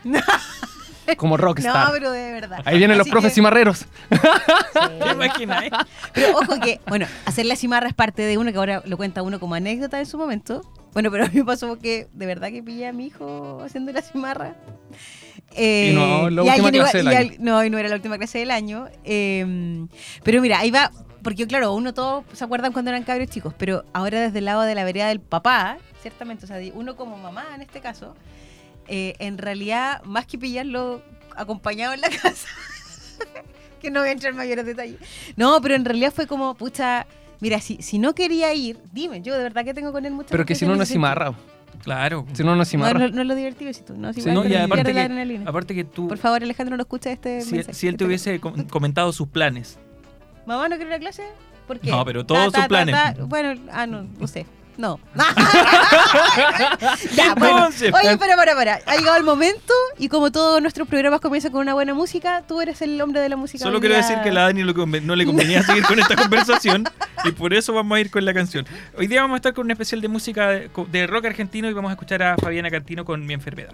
Como 1.17 1.37
No, 1.37 1.43
rockstar. 1.43 1.87
pero 1.91 2.11
de 2.11 2.31
verdad. 2.31 2.61
Ahí 2.65 2.77
vienen 2.77 2.97
los 2.97 3.07
profes 3.09 3.31
que- 3.31 3.35
cimarreros. 3.35 3.85
¿Te 4.09 5.11
imaginas? 5.11 5.63
eh? 5.65 5.71
Pero 6.13 6.37
ojo 6.37 6.59
que, 6.59 6.79
bueno, 6.87 7.05
hacer 7.25 7.45
la 7.45 7.55
cimarra 7.55 7.87
es 7.87 7.93
parte 7.93 8.21
de 8.23 8.37
uno 8.37 8.51
que 8.51 8.57
ahora 8.57 8.81
lo 8.85 8.97
cuenta 8.97 9.21
uno 9.23 9.39
como 9.39 9.55
anécdota 9.55 9.99
en 9.99 10.05
su 10.05 10.17
momento. 10.17 10.61
Bueno, 10.93 11.09
pero 11.11 11.25
a 11.25 11.27
mí 11.27 11.39
me 11.39 11.45
pasó 11.45 11.77
que 11.79 12.07
de 12.13 12.25
verdad 12.25 12.49
que 12.49 12.61
pillé 12.63 12.87
a 12.87 12.93
mi 12.93 13.07
hijo 13.07 13.61
haciendo 13.63 13.91
la 13.91 14.01
cimarra. 14.01 14.55
Eh, 15.53 15.89
Y 15.91 15.95
no 15.95 16.29
la 16.29 16.43
y 16.43 16.49
última 16.61 16.69
iba- 16.69 16.83
clase 16.89 16.97
del 16.97 17.05
y 17.07 17.15
año. 17.15 17.29
al- 17.31 17.43
no, 17.43 17.65
y 17.65 17.69
no 17.69 17.77
era 17.77 17.89
la 17.89 17.95
última 17.95 18.17
clase 18.17 18.39
del 18.39 18.51
año. 18.51 18.87
Eh, 19.03 19.85
pero 20.23 20.41
mira, 20.41 20.59
ahí 20.59 20.71
va, 20.71 20.91
porque 21.23 21.45
claro, 21.47 21.73
uno 21.73 21.93
todos 21.93 22.23
se 22.33 22.43
acuerdan 22.43 22.73
cuando 22.73 22.91
eran 22.91 23.03
cabros 23.03 23.29
chicos, 23.29 23.53
pero 23.57 23.83
ahora 23.93 24.19
desde 24.21 24.39
el 24.39 24.45
lado 24.45 24.61
de 24.61 24.75
la 24.75 24.83
vereda 24.83 25.07
del 25.07 25.19
papá, 25.19 25.77
ciertamente, 26.01 26.45
o 26.45 26.47
sea, 26.47 26.57
uno 26.73 26.95
como 26.95 27.17
mamá 27.17 27.45
en 27.55 27.61
este 27.61 27.79
caso, 27.81 28.15
eh, 28.93 29.15
en 29.19 29.37
realidad, 29.37 30.03
más 30.03 30.25
que 30.25 30.37
pillarlo 30.37 31.01
acompañado 31.35 31.93
en 31.93 32.01
la 32.01 32.09
casa, 32.21 32.47
que 33.81 33.89
no 33.89 34.01
voy 34.01 34.09
a 34.09 34.11
entrar 34.11 34.31
en 34.31 34.37
mayores 34.37 34.65
detalles. 34.65 34.97
No, 35.37 35.59
pero 35.61 35.75
en 35.75 35.85
realidad 35.85 36.11
fue 36.13 36.27
como, 36.27 36.55
pucha, 36.55 37.07
mira, 37.39 37.61
si, 37.61 37.77
si 37.81 37.99
no 37.99 38.13
quería 38.13 38.53
ir, 38.53 38.79
dime, 38.91 39.21
yo 39.21 39.35
de 39.37 39.43
verdad 39.43 39.63
que 39.63 39.73
tengo 39.73 39.93
con 39.93 40.05
él 40.05 40.11
mucha 40.11 40.29
Pero 40.29 40.45
que 40.45 40.55
si 40.55 40.65
no, 40.65 40.75
no 40.75 40.83
es 40.83 40.89
cimarra. 40.89 41.33
Claro. 41.83 42.27
Si 42.33 42.43
no, 42.43 42.55
no 42.55 42.61
es 42.63 42.73
No, 42.75 42.93
no, 42.93 43.07
no 43.09 43.21
es 43.21 43.27
lo 43.27 43.33
divertido, 43.33 43.73
si 43.73 43.81
tú, 43.81 43.95
no, 43.97 44.13
si 44.13 44.21
Sí, 44.21 44.29
no, 44.29 44.45
y 44.45 44.53
aparte 44.55 44.93
la 44.93 45.07
que-. 45.07 45.41
Aparte 45.45 45.73
que 45.73 45.83
tú, 45.85 46.09
Por 46.09 46.17
favor, 46.17 46.43
Alejandro, 46.43 46.75
no 46.75 46.83
escucha 46.83 47.11
este 47.11 47.41
si, 47.41 47.55
mensaje. 47.55 47.73
si 47.73 47.87
él 47.87 47.95
te 47.97 48.03
hubiese 48.05 48.39
com- 48.39 48.67
comentado 48.67 49.11
sus 49.13 49.27
planes. 49.29 49.79
¿Mamá 50.45 50.67
no 50.67 50.75
quiere 50.75 50.91
ir 50.91 50.95
a 50.95 50.99
clase? 50.99 51.23
¿Por 51.65 51.79
qué? 51.79 51.89
No, 51.89 52.03
pero 52.03 52.25
todos 52.25 52.53
sus 52.53 52.67
planes. 52.67 52.95
Bueno, 53.27 53.59
ah, 53.71 53.87
no, 53.87 54.03
no 54.03 54.27
sé. 54.27 54.45
No. 54.77 54.99
ya, 57.15 57.35
bueno. 57.35 57.67
Oye, 57.67 58.17
para, 58.17 58.35
para, 58.35 58.55
para. 58.55 58.79
Ha 58.85 58.95
llegado 58.95 59.17
el 59.17 59.23
momento 59.23 59.73
y 59.97 60.09
como 60.09 60.31
todos 60.31 60.61
nuestros 60.61 60.87
programas 60.87 61.19
comienzan 61.19 61.51
con 61.51 61.61
una 61.61 61.73
buena 61.73 61.93
música, 61.93 62.43
tú 62.47 62.61
eres 62.61 62.81
el 62.81 62.99
hombre 63.01 63.21
de 63.21 63.29
la 63.29 63.35
música. 63.35 63.63
Solo 63.63 63.79
quiero 63.79 63.95
decir 63.95 64.17
que 64.23 64.29
a 64.29 64.33
la 64.33 64.41
Dani 64.43 64.63
no 64.63 65.15
le 65.15 65.25
convenía 65.25 65.63
seguir 65.63 65.83
con 65.83 65.99
esta 65.99 66.15
conversación 66.15 66.85
y 67.23 67.31
por 67.31 67.53
eso 67.53 67.73
vamos 67.73 67.97
a 67.97 68.01
ir 68.01 68.09
con 68.09 68.25
la 68.25 68.33
canción. 68.33 68.65
Hoy 68.97 69.07
día 69.07 69.21
vamos 69.21 69.35
a 69.35 69.37
estar 69.37 69.53
con 69.53 69.65
un 69.65 69.71
especial 69.71 70.01
de 70.01 70.07
música 70.07 70.49
de 70.49 71.07
rock 71.07 71.25
argentino 71.25 71.69
y 71.69 71.73
vamos 71.73 71.89
a 71.89 71.93
escuchar 71.93 72.23
a 72.23 72.37
Fabiana 72.37 72.71
Cantino 72.71 73.05
con 73.05 73.25
Mi 73.25 73.33
Enfermedad. 73.33 73.73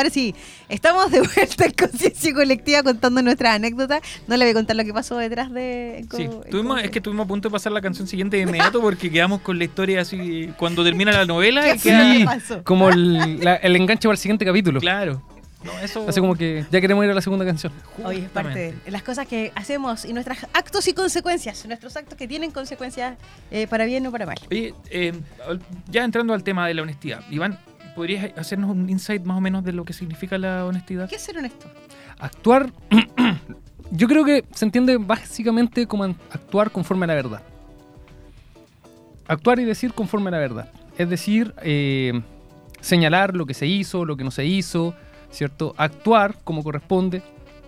Ahora 0.00 0.08
sí, 0.08 0.34
estamos 0.70 1.10
de 1.10 1.20
vuelta 1.20 1.66
en 1.66 1.72
Conciencia 1.72 2.32
Colectiva 2.32 2.82
contando 2.82 3.20
nuestras 3.20 3.56
anécdotas. 3.56 4.00
No 4.26 4.38
le 4.38 4.46
voy 4.46 4.52
a 4.52 4.54
contar 4.54 4.74
lo 4.76 4.82
que 4.82 4.94
pasó 4.94 5.18
detrás 5.18 5.52
de... 5.52 6.06
Sí, 6.16 6.26
tuvimos, 6.50 6.82
es 6.82 6.90
que 6.90 7.00
estuvimos 7.00 7.24
a 7.26 7.28
punto 7.28 7.50
de 7.50 7.52
pasar 7.52 7.72
la 7.72 7.82
canción 7.82 8.08
siguiente 8.08 8.38
de 8.38 8.44
inmediato 8.44 8.80
porque 8.80 9.10
quedamos 9.10 9.42
con 9.42 9.58
la 9.58 9.64
historia 9.64 10.00
así 10.00 10.50
cuando 10.56 10.82
termina 10.82 11.12
la 11.12 11.26
novela 11.26 11.68
y 11.74 11.78
¿Qué 11.78 11.90
queda... 11.90 12.14
Sí. 12.14 12.24
pasó? 12.24 12.64
Como 12.64 12.88
el, 12.88 13.40
la- 13.44 13.56
el 13.56 13.76
enganche 13.76 14.08
para 14.08 14.14
el 14.14 14.18
siguiente 14.18 14.46
capítulo. 14.46 14.80
Claro. 14.80 15.22
No, 15.64 15.78
eso... 15.80 16.06
Así 16.08 16.18
como 16.18 16.34
que 16.34 16.64
ya 16.70 16.80
queremos 16.80 17.04
ir 17.04 17.10
a 17.10 17.14
la 17.14 17.20
segunda 17.20 17.44
canción. 17.44 17.70
Oye, 18.02 18.20
es 18.20 18.30
parte 18.30 18.74
de 18.82 18.90
las 18.90 19.02
cosas 19.02 19.26
que 19.26 19.52
hacemos 19.54 20.06
y 20.06 20.14
nuestros 20.14 20.38
actos 20.54 20.88
y 20.88 20.94
consecuencias, 20.94 21.66
nuestros 21.66 21.94
actos 21.98 22.16
que 22.16 22.26
tienen 22.26 22.50
consecuencias 22.52 23.18
eh, 23.50 23.66
para 23.66 23.84
bien 23.84 24.06
o 24.06 24.10
para 24.10 24.24
mal. 24.24 24.38
Oye, 24.50 24.72
eh, 24.90 25.12
ya 25.90 26.04
entrando 26.04 26.32
al 26.32 26.42
tema 26.42 26.66
de 26.66 26.72
la 26.72 26.80
honestidad, 26.80 27.20
Iván, 27.30 27.58
¿podrías 28.00 28.30
hacernos 28.38 28.70
un 28.70 28.88
insight 28.88 29.22
más 29.24 29.36
o 29.36 29.42
menos 29.42 29.62
de 29.62 29.74
lo 29.74 29.84
que 29.84 29.92
significa 29.92 30.38
la 30.38 30.64
honestidad? 30.64 31.06
¿Qué 31.06 31.16
es 31.16 31.22
ser 31.22 31.36
honesto? 31.36 31.66
Actuar. 32.18 32.72
yo 33.90 34.08
creo 34.08 34.24
que 34.24 34.46
se 34.54 34.64
entiende 34.64 34.96
básicamente 34.96 35.86
como 35.86 36.04
actuar 36.04 36.70
conforme 36.70 37.04
a 37.04 37.08
la 37.08 37.14
verdad. 37.14 37.42
Actuar 39.28 39.60
y 39.60 39.66
decir 39.66 39.92
conforme 39.92 40.28
a 40.28 40.30
la 40.30 40.38
verdad. 40.38 40.70
Es 40.96 41.10
decir, 41.10 41.54
eh, 41.62 42.22
señalar 42.80 43.36
lo 43.36 43.44
que 43.44 43.52
se 43.52 43.66
hizo, 43.66 44.06
lo 44.06 44.16
que 44.16 44.24
no 44.24 44.30
se 44.30 44.46
hizo, 44.46 44.94
¿cierto? 45.30 45.74
Actuar 45.76 46.38
como 46.42 46.64
corresponde. 46.64 47.18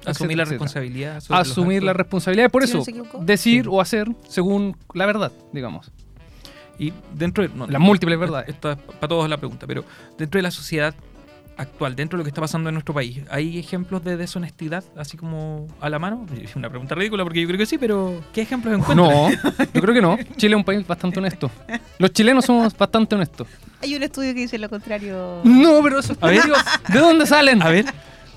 Asumir 0.06 0.30
etcétera, 0.30 0.36
la 0.36 0.44
responsabilidad. 0.46 1.22
Asumir 1.28 1.82
la 1.82 1.92
responsabilidad. 1.92 2.50
Por 2.50 2.66
Si 2.66 2.78
eso, 2.78 2.84
decir 3.20 3.64
Sí. 3.64 3.68
o 3.70 3.82
hacer 3.82 4.08
según 4.26 4.78
la 4.94 5.04
verdad, 5.04 5.30
digamos. 5.52 5.92
Y 6.82 6.92
dentro 7.14 7.46
de... 7.46 7.54
no, 7.54 7.68
Las 7.68 7.80
múltiples 7.80 8.18
verdades. 8.18 8.48
Esto 8.48 8.72
es 8.72 8.76
para 8.76 9.08
todos 9.08 9.30
la 9.30 9.36
pregunta, 9.36 9.68
pero 9.68 9.84
dentro 10.18 10.38
de 10.38 10.42
la 10.42 10.50
sociedad 10.50 10.92
actual, 11.56 11.94
dentro 11.94 12.16
de 12.16 12.22
lo 12.22 12.24
que 12.24 12.30
está 12.30 12.40
pasando 12.40 12.70
en 12.70 12.74
nuestro 12.74 12.92
país, 12.92 13.20
¿hay 13.30 13.56
ejemplos 13.56 14.02
de 14.02 14.16
deshonestidad 14.16 14.82
así 14.96 15.16
como 15.16 15.68
a 15.80 15.88
la 15.88 16.00
mano? 16.00 16.26
Es 16.42 16.56
una 16.56 16.68
pregunta 16.68 16.96
ridícula 16.96 17.22
porque 17.22 17.40
yo 17.40 17.46
creo 17.46 17.58
que 17.58 17.66
sí, 17.66 17.78
pero 17.78 18.20
¿qué 18.32 18.42
ejemplos 18.42 18.74
encuentras? 18.74 18.96
No, 18.96 19.30
yo 19.74 19.80
creo 19.80 19.94
que 19.94 20.02
no. 20.02 20.18
Chile 20.36 20.54
es 20.54 20.58
un 20.58 20.64
país 20.64 20.84
bastante 20.84 21.20
honesto. 21.20 21.52
Los 21.98 22.12
chilenos 22.12 22.44
somos 22.44 22.76
bastante 22.76 23.14
honestos. 23.14 23.46
Hay 23.80 23.94
un 23.94 24.02
estudio 24.02 24.34
que 24.34 24.40
dice 24.40 24.58
lo 24.58 24.68
contrario. 24.68 25.40
No, 25.44 25.80
pero 25.84 26.00
eso. 26.00 26.16
A 26.20 26.30
ver. 26.30 26.42
Dios, 26.42 26.58
¿de 26.88 26.98
dónde 26.98 27.26
salen? 27.26 27.62
A 27.62 27.68
ver, 27.68 27.84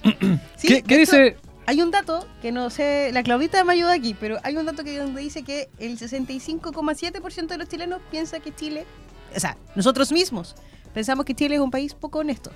Sí, 0.56 0.84
¿Qué, 0.84 0.98
dice? 1.00 1.38
Hay 1.68 1.82
un 1.82 1.90
dato 1.92 2.28
que 2.42 2.52
no 2.52 2.70
sé, 2.70 3.10
la 3.12 3.24
Claudita 3.24 3.64
me 3.64 3.74
ayuda 3.74 3.94
aquí, 3.94 4.14
pero 4.20 4.38
hay 4.44 4.56
un 4.56 4.66
dato 4.66 4.84
que 4.84 4.98
donde 5.00 5.22
dice 5.22 5.44
que 5.44 5.70
el 5.80 5.98
65,7% 5.98 7.48
de 7.48 7.58
los 7.58 7.68
chilenos 7.68 8.02
piensa 8.12 8.40
que 8.40 8.54
Chile, 8.54 8.86
o 9.36 9.40
sea, 9.40 9.58
nosotros 9.76 10.12
mismos 10.12 10.56
pensamos 10.94 11.26
que 11.26 11.34
Chile 11.34 11.56
es 11.56 11.62
un 11.62 11.72
país 11.72 11.94
poco 11.96 12.20
honesto. 12.20 12.52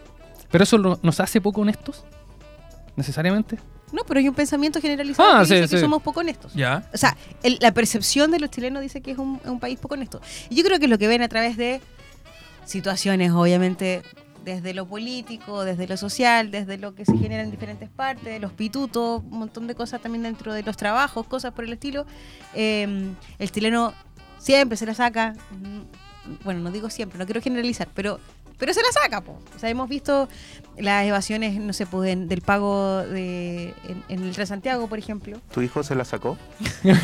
¿Pero 0.51 0.63
eso 0.63 0.77
lo- 0.77 0.99
nos 1.01 1.19
hace 1.19 1.41
poco 1.41 1.61
honestos? 1.61 2.03
¿Necesariamente? 2.95 3.57
No, 3.91 4.03
pero 4.07 4.19
hay 4.19 4.27
un 4.29 4.35
pensamiento 4.35 4.79
generalizado 4.79 5.27
Ah, 5.31 5.39
que 5.39 5.45
sí, 5.47 5.55
dice 5.55 5.75
que 5.75 5.81
somos 5.81 6.01
poco 6.03 6.19
honestos. 6.19 6.53
ya. 6.53 6.87
O 6.93 6.97
sea, 6.97 7.17
el- 7.41 7.57
la 7.61 7.71
percepción 7.73 8.29
de 8.29 8.39
los 8.39 8.51
chilenos 8.51 8.81
dice 8.83 9.01
que 9.01 9.11
es 9.11 9.17
un, 9.17 9.39
es 9.43 9.49
un 9.49 9.59
país 9.59 9.79
poco 9.79 9.95
honesto. 9.95 10.21
Y 10.49 10.55
yo 10.55 10.63
creo 10.63 10.77
que 10.77 10.85
es 10.85 10.91
lo 10.91 10.99
que 10.99 11.07
ven 11.07 11.23
a 11.23 11.27
través 11.27 11.57
de 11.57 11.81
situaciones, 12.65 13.31
obviamente, 13.31 14.03
desde 14.55 14.73
lo 14.73 14.85
político, 14.87 15.63
desde 15.63 15.87
lo 15.87 15.97
social, 15.97 16.51
desde 16.51 16.77
lo 16.77 16.95
que 16.95 17.05
se 17.05 17.17
genera 17.17 17.43
en 17.43 17.51
diferentes 17.51 17.89
partes, 17.89 18.39
los 18.41 18.51
pitutos, 18.53 19.21
un 19.23 19.39
montón 19.39 19.67
de 19.67 19.75
cosas 19.75 20.01
también 20.01 20.23
dentro 20.23 20.53
de 20.53 20.63
los 20.63 20.75
trabajos, 20.77 21.25
cosas 21.27 21.53
por 21.53 21.63
el 21.65 21.73
estilo. 21.73 22.05
Eh, 22.53 23.11
el 23.39 23.51
chileno 23.51 23.93
siempre 24.37 24.77
se 24.77 24.85
la 24.85 24.93
saca. 24.93 25.33
mm, 25.51 26.43
Bueno, 26.43 26.59
no 26.61 26.71
digo 26.71 26.89
siempre, 26.89 27.17
no 27.17 27.25
quiero 27.25 27.41
generalizar, 27.41 27.87
pero 27.93 28.19
pero 28.59 28.73
se 28.73 28.81
la 28.81 28.91
saca, 28.91 29.21
po. 29.21 29.39
O 29.55 29.59
sea, 29.59 29.69
hemos 29.69 29.87
visto 29.87 30.27
las 30.77 31.05
evasiones, 31.05 31.55
no 31.61 31.71
sé, 31.71 31.85
pues, 31.85 32.09
en- 32.11 32.27
del 32.27 32.41
pago 32.41 32.97
de, 33.03 33.73
en, 33.87 34.03
en 34.09 34.21
el 34.23 34.33
Transantiago, 34.35 34.87
por 34.89 34.99
ejemplo. 34.99 35.39
¿Tu 35.53 35.61
hijo 35.61 35.81
se 35.81 35.95
la 35.95 36.03
sacó? 36.03 36.37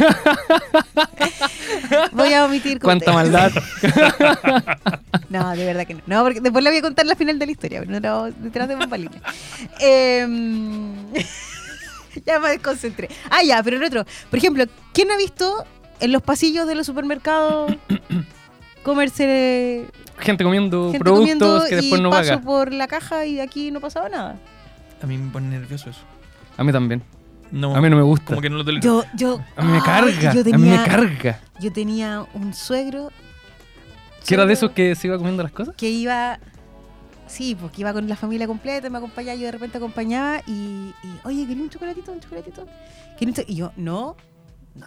Voy 2.11 2.33
a 2.33 2.45
omitir 2.45 2.79
¿Cuánta 2.79 3.11
maldad? 3.13 3.51
No, 5.29 5.49
de 5.55 5.65
verdad 5.65 5.85
que 5.87 5.95
no. 5.95 6.01
No, 6.05 6.23
porque 6.23 6.39
después 6.39 6.63
le 6.63 6.69
voy 6.69 6.79
a 6.79 6.81
contar 6.81 7.05
la 7.05 7.15
final 7.15 7.39
de 7.39 7.45
la 7.45 7.51
historia, 7.51 7.79
pero 7.81 7.91
no 7.91 7.99
lo- 7.99 8.31
detrás 8.31 8.67
de 8.67 8.75
bambalinas. 8.75 9.21
Em, 9.79 10.93
ya 12.25 12.39
me 12.39 12.49
desconcentré. 12.49 13.09
Ah, 13.29 13.41
ya, 13.43 13.61
pero 13.63 13.77
el 13.77 13.83
otro. 13.83 14.05
Por 14.29 14.37
ejemplo, 14.37 14.63
¿quién 14.93 15.11
ha 15.11 15.17
visto 15.17 15.65
en 15.99 16.11
los 16.11 16.21
pasillos 16.21 16.67
de 16.67 16.75
los 16.75 16.85
supermercados 16.85 17.75
comerse 18.83 19.85
Gente 20.19 20.43
comiendo 20.43 20.91
gente 20.91 20.99
productos 20.99 21.19
comiendo 21.19 21.65
que 21.67 21.75
después 21.75 21.99
y 21.99 22.03
no 22.03 22.09
paso 22.09 22.29
paga. 22.31 22.41
por 22.41 22.71
la 22.73 22.87
caja 22.87 23.25
y 23.25 23.35
de 23.35 23.41
aquí 23.41 23.71
no 23.71 23.81
pasaba 23.81 24.07
nada? 24.07 24.37
A 25.01 25.05
mí 25.07 25.17
me 25.17 25.29
pone 25.31 25.47
nervioso 25.49 25.89
eso. 25.89 26.01
A 26.57 26.63
mí 26.63 26.71
también. 26.71 27.01
No, 27.51 27.75
A 27.75 27.81
mí 27.81 27.89
no 27.89 27.95
me 27.97 28.01
gusta. 28.03 28.27
Como 28.27 28.41
que 28.41 28.49
no 28.49 28.57
lo 28.57 28.65
tolero. 28.65 28.81
Yo, 28.81 29.03
yo. 29.15 29.41
A 29.55 29.63
mí 29.63 29.71
me 29.71 29.77
ay, 29.77 29.83
carga. 29.83 30.33
Yo 30.33 30.41
A 30.41 30.57
mí 30.57 30.69
me 30.69 30.83
carga. 30.83 31.39
Yo 31.59 31.71
tenía 31.73 32.25
un 32.33 32.53
suegro. 32.53 33.11
¿Que 34.25 34.33
era 34.33 34.45
de 34.45 34.53
esos 34.53 34.71
que 34.71 34.95
se 34.95 35.07
iba 35.07 35.17
comiendo 35.17 35.43
las 35.43 35.51
cosas? 35.51 35.75
que 35.75 35.89
iba. 35.89 36.39
Sí, 37.27 37.55
porque 37.59 37.81
iba 37.81 37.91
con 37.91 38.07
la 38.07 38.15
familia 38.15 38.45
completa, 38.45 38.87
me 38.89 38.99
acompañaba, 38.99 39.35
yo 39.35 39.45
de 39.45 39.51
repente 39.51 39.77
acompañaba 39.77 40.41
y, 40.45 40.51
y 40.51 40.93
oye, 41.23 41.47
¿quería 41.47 41.63
un 41.63 41.69
chocolatito? 41.69 42.11
¿Un 42.11 42.19
chocolatito? 42.19 42.65
¿Quería 43.17 43.29
un 43.31 43.33
cho-?" 43.33 43.43
Y 43.47 43.55
yo, 43.55 43.71
no. 43.77 44.15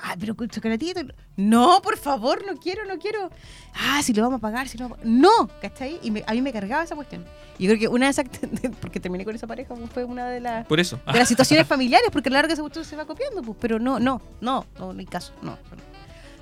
Ah, 0.02 0.14
pero 0.20 0.36
con 0.36 0.48
chocolatito. 0.48 1.00
No, 1.36 1.80
por 1.82 1.96
favor, 1.96 2.44
no 2.46 2.56
quiero, 2.58 2.84
no 2.84 2.98
quiero. 2.98 3.30
Ah, 3.74 4.02
si 4.04 4.12
lo 4.12 4.22
vamos 4.22 4.38
a 4.38 4.40
pagar, 4.40 4.68
si 4.68 4.78
lo 4.78 4.84
vamos 4.84 4.98
a 4.98 5.02
pagar. 5.02 5.12
No, 5.18 5.48
¿cachai? 5.60 5.98
Y 6.02 6.10
me- 6.12 6.22
a 6.26 6.32
mí 6.32 6.42
me 6.42 6.52
cargaba 6.52 6.84
esa 6.84 6.94
cuestión. 6.94 7.24
Y 7.58 7.64
yo 7.64 7.70
creo 7.70 7.80
que 7.80 7.88
una 7.88 8.06
de 8.06 8.10
esas, 8.12 8.26
porque 8.80 9.00
terminé 9.00 9.24
con 9.24 9.34
esa 9.34 9.46
pareja, 9.48 9.74
pues, 9.74 9.90
fue 9.90 10.04
una 10.04 10.28
de 10.28 10.40
las, 10.40 10.66
Por 10.66 10.78
eso. 10.78 11.00
de 11.12 11.18
las 11.18 11.28
situaciones 11.28 11.66
familiares, 11.66 12.08
porque 12.12 12.28
claro 12.30 12.46
que 12.46 12.54
esa 12.54 12.62
cuestión 12.62 12.84
se 12.84 12.94
va 12.96 13.04
copiando, 13.04 13.42
pues, 13.42 13.56
pero 13.60 13.78
no, 13.80 13.98
no, 13.98 14.20
no, 14.40 14.64
no, 14.78 14.92
no 14.92 14.98
hay 15.00 15.06
caso, 15.06 15.32
no. 15.42 15.52
no. 15.52 15.97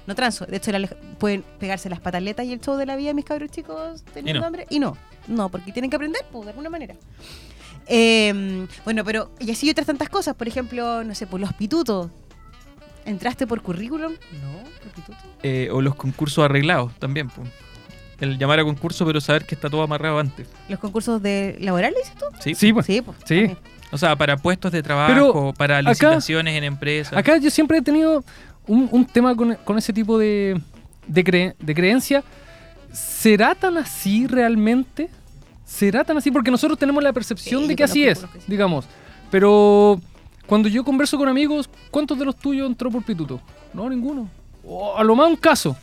No 0.07 0.15
transo. 0.15 0.47
De 0.47 0.57
hecho, 0.59 0.71
la 0.73 0.87
pueden 1.19 1.43
pegarse 1.59 1.89
las 1.91 2.01
pataletas 2.01 2.47
y 2.47 2.53
el 2.53 2.61
show 2.61 2.77
de 2.77 2.87
la 2.87 2.97
vida, 2.97 3.13
mis 3.15 3.25
cabros 3.25 3.51
chicos, 3.51 4.05
teniendo 4.15 4.39
Y 4.39 4.41
no. 4.41 4.47
hambre. 4.47 4.67
Y 4.71 4.79
no, 4.79 4.97
no, 5.29 5.49
porque 5.49 5.73
tienen 5.73 5.91
que 5.91 5.97
aprender, 5.97 6.23
pues, 6.31 6.45
de 6.45 6.51
alguna 6.51 6.71
manera. 6.71 6.95
Eh, 7.87 8.67
bueno, 8.85 9.05
pero, 9.05 9.31
y 9.39 9.51
así 9.51 9.71
otras 9.71 9.87
tantas 9.87 10.09
cosas. 10.09 10.35
Por 10.35 10.49
ejemplo, 10.49 11.05
no 11.05 11.15
sé, 11.15 11.27
por 11.27 11.41
los 11.41 11.53
pitutos. 11.55 12.11
¿Entraste 13.05 13.47
por 13.47 13.63
currículum? 13.63 14.13
No, 14.43 14.53
por 14.83 14.93
pituto. 14.93 15.19
Eh, 15.43 15.69
o 15.73 15.81
los 15.81 15.95
concursos 15.95 16.45
arreglados 16.45 16.93
también. 16.99 17.29
po. 17.29 17.43
El 18.19 18.39
llamar 18.39 18.59
a 18.61 18.65
concurso, 18.65 19.05
pero 19.07 19.21
saber 19.21 19.45
que 19.45 19.55
está 19.55 19.69
todo 19.71 19.83
amarrado 19.83 20.19
antes. 20.19 20.49
¿Los 20.69 20.79
concursos 20.81 21.23
de 21.23 21.57
laborales, 21.61 21.99
dices 22.03 22.15
tú? 22.19 22.25
Sí. 22.41 22.55
Sí, 22.55 22.73
pues. 22.73 22.87
Sí, 22.87 23.03
pues. 23.03 23.17
Sí. 23.27 23.55
O 23.93 23.99
sea, 23.99 24.17
para 24.17 24.37
puestos 24.37 24.73
de 24.73 24.83
trabajo, 24.83 25.13
Pero 25.15 25.53
para 25.57 25.79
acá- 25.79 25.91
licitaciones 25.91 26.57
en 26.57 26.65
empresas. 26.65 27.13
Acá 27.17 27.37
yo 27.37 27.51
siempre 27.51 27.79
he 27.79 27.83
tenido 27.83 28.25
un, 28.67 28.89
un 28.91 29.05
tema 29.07 29.35
con, 29.35 29.55
con 29.65 29.79
ese 29.79 29.93
tipo 29.93 30.19
de, 30.19 30.61
de, 31.07 31.25
cre- 31.25 31.55
de 31.59 31.75
creencia. 31.75 32.23
¿Será 32.93 33.55
tan 33.55 33.77
así 33.77 34.27
realmente? 34.27 35.11
¿Será 35.65 36.05
tan 36.05 36.17
así? 36.17 36.31
Porque 36.31 36.51
nosotros 36.51 36.79
tenemos 36.79 37.03
la 37.03 37.13
percepción 37.13 37.63
Sí, 37.63 37.69
de 37.69 37.77
que 37.77 37.85
así 37.85 38.05
es, 38.07 38.21
que 38.21 38.41
sí. 38.41 38.45
digamos. 38.47 38.87
Pero 39.31 40.01
cuando 40.47 40.69
yo 40.69 40.85
converso 40.85 41.19
con 41.19 41.29
amigos, 41.29 41.69
¿cuántos 41.91 42.19
de 42.19 42.25
los 42.25 42.37
tuyos 42.37 42.67
entró 42.69 42.91
por 42.91 43.03
pituto? 43.03 43.41
No, 43.75 43.89
ninguno. 43.91 44.29
O 44.65 44.97
a 44.97 45.05
lo 45.05 45.15
más 45.17 45.29
un 45.29 45.37
caso. 45.37 45.77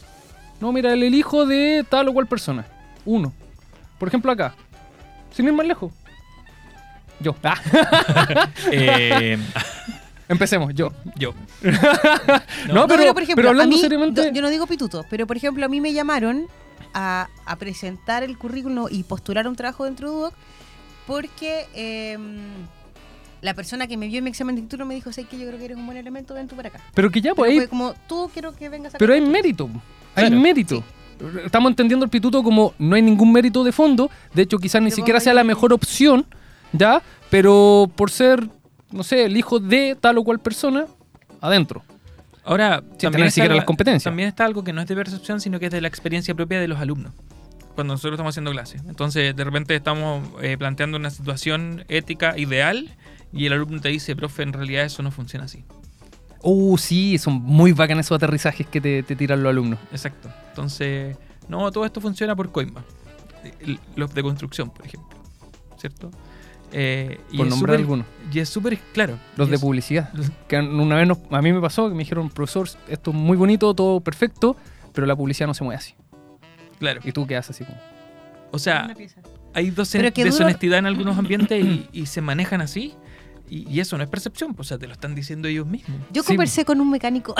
No, 0.59 0.71
mira, 0.71 0.93
el, 0.93 1.03
el 1.03 1.13
hijo 1.13 1.45
de 1.45 1.85
tal 1.89 2.07
o 2.07 2.13
cual 2.13 2.27
persona. 2.27 2.65
Uno. 3.05 3.33
Por 3.99 4.07
ejemplo, 4.07 4.31
acá. 4.31 4.55
Sin 5.31 5.45
ir 5.45 5.53
más 5.53 5.67
lejos. 5.67 5.91
Yo. 7.19 7.35
Ah, 7.43 7.55
Eh, 8.71 9.37
empecemos, 10.33 10.73
yo. 10.73 10.91
yo. 11.15 11.33
No, 12.67 12.73
No, 12.73 12.87
pero, 12.87 13.01
pero, 13.01 13.13
por 13.13 13.23
ejemplo, 13.23 13.35
pero 13.41 13.49
hablando 13.49 13.75
a 13.75 13.77
mí, 13.77 13.81
seriamente. 13.81 14.31
yo- 14.33 14.41
no 14.41 14.49
digo 14.49 14.67
pituto, 14.67 15.05
pero 15.09 15.25
por 15.27 15.37
ejemplo, 15.37 15.65
a 15.65 15.69
mí 15.69 15.79
me 15.81 15.93
llamaron 15.93 16.47
a, 16.93 17.27
a 17.45 17.55
presentar 17.55 18.23
el 18.23 18.37
currículum 18.37 18.87
y 18.89 19.03
postular 19.03 19.47
un 19.47 19.55
trabajo 19.55 19.85
dentro 19.85 20.09
de 20.11 20.15
UDOC 20.17 20.33
porque 21.07 21.65
eh, 21.73 22.17
la 23.41 23.53
persona 23.53 23.87
que 23.87 23.97
me 23.97 24.07
vio 24.07 24.19
en 24.19 24.23
mi 24.23 24.29
examen 24.29 24.55
de 24.55 24.61
título 24.61 24.85
me 24.85 24.95
dijo, 24.95 25.11
sé 25.11 25.25
que 25.25 25.37
yo 25.37 25.45
creo 25.47 25.57
que 25.59 25.65
eres 25.65 25.77
un 25.77 25.85
buen 25.85 25.97
elemento, 25.97 26.33
ven 26.33 26.47
tú 26.47 26.55
para 26.55 26.69
acá. 26.69 26.79
Pero 26.93 27.09
que 27.11 27.19
ya, 27.21 27.35
pues 27.35 27.53
Pero 27.57 27.69
como, 27.69 27.93
tú 28.07 28.29
quiero 28.33 28.55
que 28.55 28.69
vengas 28.69 28.95
a 28.95 28.97
Pero 28.97 29.13
hay 29.13 29.19
acá". 29.21 29.29
mérito. 29.29 29.69
Hay 30.15 30.27
Claro. 30.27 30.41
mérito. 30.41 30.83
Estamos 31.45 31.69
entendiendo 31.71 32.03
el 32.05 32.09
pituto 32.09 32.43
como 32.43 32.73
no 32.79 32.95
hay 32.95 33.01
ningún 33.01 33.31
mérito 33.31 33.63
de 33.63 33.71
fondo. 33.71 34.09
De 34.33 34.43
hecho, 34.43 34.57
quizás 34.59 34.81
ni 34.81 34.91
siquiera 34.91 35.19
sea 35.19 35.33
la 35.33 35.43
mejor 35.43 35.73
opción, 35.73 36.25
¿ya? 36.71 37.01
Pero 37.29 37.89
por 37.95 38.11
ser, 38.11 38.47
no 38.93 39.03
sé, 39.03 39.25
el 39.25 39.35
hijo 39.35 39.59
de 39.59 39.97
tal 39.99 40.17
o 40.19 40.23
cual 40.23 40.39
persona, 40.39 40.85
adentro. 41.41 41.83
Ahora, 42.45 42.81
también 42.99 43.25
está, 43.25 43.31
siquiera 43.31 43.55
las 43.55 43.65
competencias. 43.65 44.03
también 44.03 44.27
está 44.29 44.45
algo 44.45 44.63
que 44.63 44.73
no 44.73 44.81
es 44.81 44.87
de 44.87 44.95
percepción, 44.95 45.39
sino 45.41 45.59
que 45.59 45.65
es 45.67 45.71
de 45.71 45.81
la 45.81 45.87
experiencia 45.87 46.33
propia 46.35 46.59
de 46.59 46.67
los 46.67 46.79
alumnos. 46.79 47.13
Cuando 47.75 47.93
nosotros 47.93 48.13
estamos 48.15 48.33
haciendo 48.33 48.51
clases. 48.51 48.83
Entonces, 48.87 49.35
de 49.35 49.43
repente 49.43 49.75
estamos 49.75 50.27
eh, 50.41 50.57
planteando 50.57 50.97
una 50.97 51.09
situación 51.09 51.85
ética 51.87 52.37
ideal 52.37 52.95
y 53.31 53.45
el 53.47 53.53
alumno 53.53 53.81
te 53.81 53.89
dice, 53.89 54.15
profe, 54.15 54.43
en 54.43 54.53
realidad 54.53 54.83
eso 54.85 55.01
no 55.03 55.09
funciona 55.11 55.45
así. 55.45 55.63
Uh, 56.41 56.77
sí, 56.77 57.17
son 57.17 57.35
muy 57.41 57.71
bacanes 57.71 58.05
esos 58.07 58.17
aterrizajes 58.17 58.67
que 58.67 58.81
te, 58.81 59.01
te 59.03 59.15
tiran 59.15 59.41
los 59.41 59.49
alumnos. 59.49 59.79
Exacto. 59.91 60.29
Entonces, 60.49 61.15
no, 61.47 61.71
todo 61.71 61.85
esto 61.85 62.01
funciona 62.01 62.35
por 62.35 62.51
coimba. 62.51 62.83
El- 63.61 63.79
Los 63.95 64.13
de 64.13 64.21
construcción, 64.21 64.69
por 64.69 64.85
ejemplo. 64.85 65.17
¿Cierto? 65.77 66.11
Eh, 66.75 67.19
y 67.31 67.37
Por 67.37 67.47
nombrar 67.47 67.77
algunos. 67.77 68.05
Y 68.31 68.39
es 68.39 68.49
súper 68.49 68.77
claro. 68.93 69.17
Los 69.37 69.47
de 69.49 69.55
es- 69.55 69.61
publicidad. 69.61 70.11
Que 70.47 70.59
una 70.59 70.95
vez 70.95 71.07
nos- 71.07 71.19
a 71.29 71.41
mí 71.41 71.53
me 71.53 71.61
pasó 71.61 71.87
que 71.87 71.93
me 71.95 71.99
dijeron, 72.03 72.29
profesor, 72.29 72.67
esto 72.87 73.11
es 73.11 73.15
muy 73.15 73.37
bonito, 73.37 73.73
todo 73.75 73.99
perfecto, 74.01 74.57
pero 74.91 75.05
la 75.07 75.15
publicidad 75.15 75.47
no 75.47 75.53
se 75.53 75.63
mueve 75.63 75.77
así. 75.77 75.93
Claro. 76.79 76.99
Y 77.03 77.11
tú 77.11 77.27
quedas 77.27 77.49
así 77.49 77.63
como. 77.63 77.77
O 78.51 78.59
sea, 78.59 78.93
hay 79.53 79.69
dos 79.69 79.91
deshonestidad 79.91 80.79
en 80.79 80.85
algunos 80.87 81.17
ambientes 81.19 81.63
y, 81.63 81.87
y 81.93 82.05
se 82.07 82.21
manejan 82.21 82.61
así. 82.61 82.93
Y, 83.49 83.69
y 83.69 83.81
eso 83.81 83.97
no 83.97 84.03
es 84.03 84.09
percepción, 84.09 84.55
pues, 84.55 84.67
o 84.67 84.69
sea, 84.69 84.77
te 84.79 84.87
lo 84.87 84.93
están 84.93 85.13
diciendo 85.13 85.47
ellos 85.47 85.67
mismos. 85.67 85.99
Yo 86.11 86.23
Sí. 86.23 86.27
conversé 86.29 86.65
con 86.65 86.79
un 86.81 86.89
mecánico, 86.89 87.35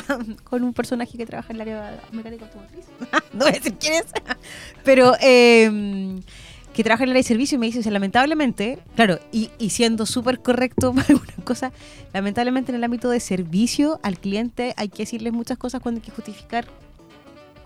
con 0.44 0.62
un 0.62 0.72
personaje 0.72 1.18
que 1.18 1.26
trabaja 1.26 1.50
en 1.52 1.56
el 1.56 1.60
área 1.62 2.00
mecánico 2.12 2.44
automotriz. 2.46 2.86
no 3.34 3.40
voy 3.40 3.48
a 3.48 3.52
decir 3.52 3.74
quién 3.78 3.94
es, 3.94 4.06
pero 4.84 5.14
eh, 5.20 6.20
que 6.78 6.84
trabaja 6.84 7.02
en 7.02 7.08
el 7.08 7.14
área 7.14 7.22
de 7.24 7.26
servicio 7.26 7.56
y 7.56 7.58
me 7.58 7.66
dice, 7.66 7.80
o 7.80 7.82
sea, 7.82 7.90
lamentablemente, 7.90 8.78
claro, 8.94 9.18
y, 9.32 9.50
y 9.58 9.70
siendo 9.70 10.06
súper 10.06 10.38
correcto 10.38 10.92
para 10.94 11.08
algunas 11.08 11.34
cosas, 11.42 11.72
lamentablemente 12.14 12.70
en 12.70 12.76
el 12.76 12.84
ámbito 12.84 13.10
de 13.10 13.18
servicio 13.18 13.98
al 14.04 14.16
cliente 14.20 14.74
hay 14.76 14.88
que 14.88 14.98
decirles 14.98 15.32
muchas 15.32 15.58
cosas 15.58 15.80
cuando 15.82 15.98
hay 16.00 16.04
que 16.04 16.12
justificar 16.12 16.66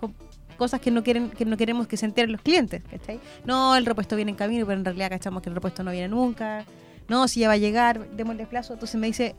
co- 0.01 0.13
cosas 0.57 0.81
que 0.81 0.91
no 0.91 1.03
quieren 1.05 1.29
que 1.29 1.45
no 1.45 1.59
queremos 1.59 1.87
que 1.89 1.99
se 1.99 2.07
enteren 2.07 2.33
los 2.33 2.41
clientes, 2.41 2.83
¿cachai? 2.91 3.21
No, 3.45 3.77
el 3.77 3.85
repuesto 3.85 4.17
viene 4.17 4.31
en 4.31 4.37
camino, 4.39 4.65
pero 4.65 4.79
en 4.79 4.85
realidad 4.87 5.11
cachamos 5.11 5.43
que 5.43 5.51
el 5.51 5.55
repuesto 5.57 5.83
no 5.85 5.91
viene 5.91 6.09
nunca. 6.09 6.65
No, 7.09 7.29
si 7.29 7.41
ya 7.41 7.49
va 7.49 7.53
a 7.55 7.59
llegar, 7.59 8.09
démosle 8.17 8.47
plazo. 8.47 8.73
Entonces 8.73 8.99
me 8.99 9.09
dice, 9.09 9.35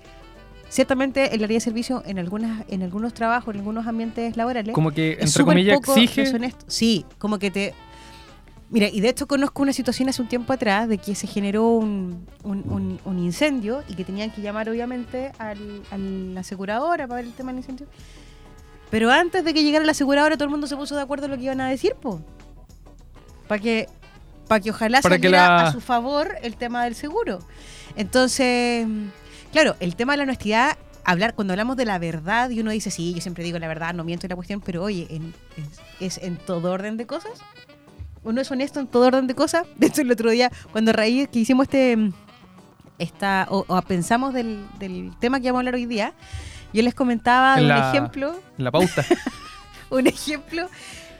ciertamente 0.70 1.34
el 1.34 1.44
área 1.44 1.56
de 1.56 1.62
servicio 1.62 2.04
en 2.06 2.20
algunas 2.20 2.64
en 2.70 2.84
algunos 2.84 3.14
trabajos, 3.16 3.56
en 3.56 3.62
algunos 3.62 3.88
ambientes 3.88 4.38
laborales, 4.38 4.76
Como 4.76 4.92
que, 4.92 5.14
entre 5.14 5.30
comillas, 5.46 5.78
exige. 6.04 6.22
Sí, 6.68 7.06
como 7.18 7.40
que 7.40 7.50
te... 7.50 7.74
Mira, 8.74 8.88
y 8.92 9.02
de 9.02 9.10
hecho 9.10 9.28
conozco 9.28 9.62
una 9.62 9.72
situación 9.72 10.10
hace 10.10 10.22
un 10.22 10.28
tiempo 10.28 10.52
atrás 10.52 10.90
de 10.90 10.98
que 10.98 11.14
se 11.14 11.28
generó 11.28 11.68
un, 11.68 12.26
un- 12.44 12.64
un- 12.72 13.00
un 13.06 13.20
incendio 13.20 13.84
y 13.88 13.94
que 13.94 14.04
tenían 14.04 14.32
que 14.32 14.42
llamar 14.42 14.68
obviamente 14.68 15.32
al, 15.38 15.84
a 15.92 15.98
la 15.98 16.40
aseguradora 16.40 17.08
para 17.08 17.18
ver 17.22 17.26
el 17.30 17.34
tema 17.34 17.52
del 17.52 17.60
incendio. 17.60 17.86
Pero 18.90 19.12
antes 19.12 19.46
de 19.46 19.54
que 19.54 19.64
llegara 19.64 19.86
la 19.86 19.92
aseguradora 19.92 20.36
todo 20.36 20.46
el 20.46 20.50
mundo 20.50 20.66
se 20.68 20.76
puso 20.76 20.96
de 20.96 21.04
acuerdo 21.04 21.26
en 21.26 21.32
lo 21.32 21.38
que 21.38 21.44
iban 21.44 21.62
a 21.62 21.70
decir, 21.70 21.94
po. 21.96 22.20
Para 23.48 23.62
que, 23.62 23.88
para 24.48 24.60
que 24.60 24.72
ojalá 24.72 25.02
Para 25.02 25.18
que 25.18 25.28
saliera 25.28 25.48
la- 25.48 25.68
a 25.68 25.72
su 25.72 25.80
favor 25.80 26.36
el 26.42 26.56
tema 26.56 26.84
del 26.86 26.96
seguro. 26.96 27.40
Entonces, 27.96 28.88
claro, 29.52 29.76
el 29.82 29.96
tema 29.96 30.14
de 30.14 30.18
la 30.18 30.24
honestidad, 30.24 30.78
hablar 31.04 31.36
cuando 31.36 31.54
hablamos 31.54 31.78
de 31.78 31.86
la 31.86 32.00
verdad 32.00 32.50
y 32.50 32.60
uno 32.60 32.72
dice, 32.72 32.90
sí, 32.90 33.14
yo 33.14 33.22
siempre 33.22 33.44
digo 33.44 33.60
la 33.60 33.68
verdad, 33.68 33.94
no 33.94 34.04
miento 34.04 34.26
en 34.26 34.30
la 34.32 34.36
cuestión, 34.36 34.62
pero 34.62 34.82
oye, 34.82 35.06
en- 35.12 35.34
es, 36.00 36.18
es 36.18 36.24
en 36.24 36.38
todo 36.38 36.72
orden 36.72 36.98
de 36.98 37.06
cosas. 37.06 37.34
Uno 38.24 38.42
es 38.42 38.50
honesto 38.52 38.80
en 38.80 38.88
todo 38.88 39.08
orden 39.08 39.28
de 39.28 39.36
cosas. 39.36 39.66
De 39.78 39.88
hecho, 39.88 40.02
el 40.02 40.12
otro 40.12 40.30
día, 40.32 40.52
cuando 40.72 40.92
raíz 40.94 41.28
que 41.30 41.40
hicimos 41.40 41.66
este, 41.66 41.98
mm, 41.98 42.14
esta, 43.00 43.48
o, 43.50 43.66
o 43.68 43.82
pensamos 43.82 44.34
del, 44.34 44.66
del 44.80 45.12
tema 45.20 45.40
que 45.40 45.48
vamos 45.48 45.60
a 45.60 45.62
hablar 45.62 45.76
hoy 45.76 45.86
día, 45.86 46.14
yo 46.74 46.82
les 46.84 46.94
comentaba 46.96 47.56
En 47.58 47.64
un 47.64 47.70
la- 47.70 47.90
ejemplo 47.90 48.40
La 48.58 48.72
pauta. 48.72 49.06
un 49.90 50.08
ejemplo, 50.08 50.70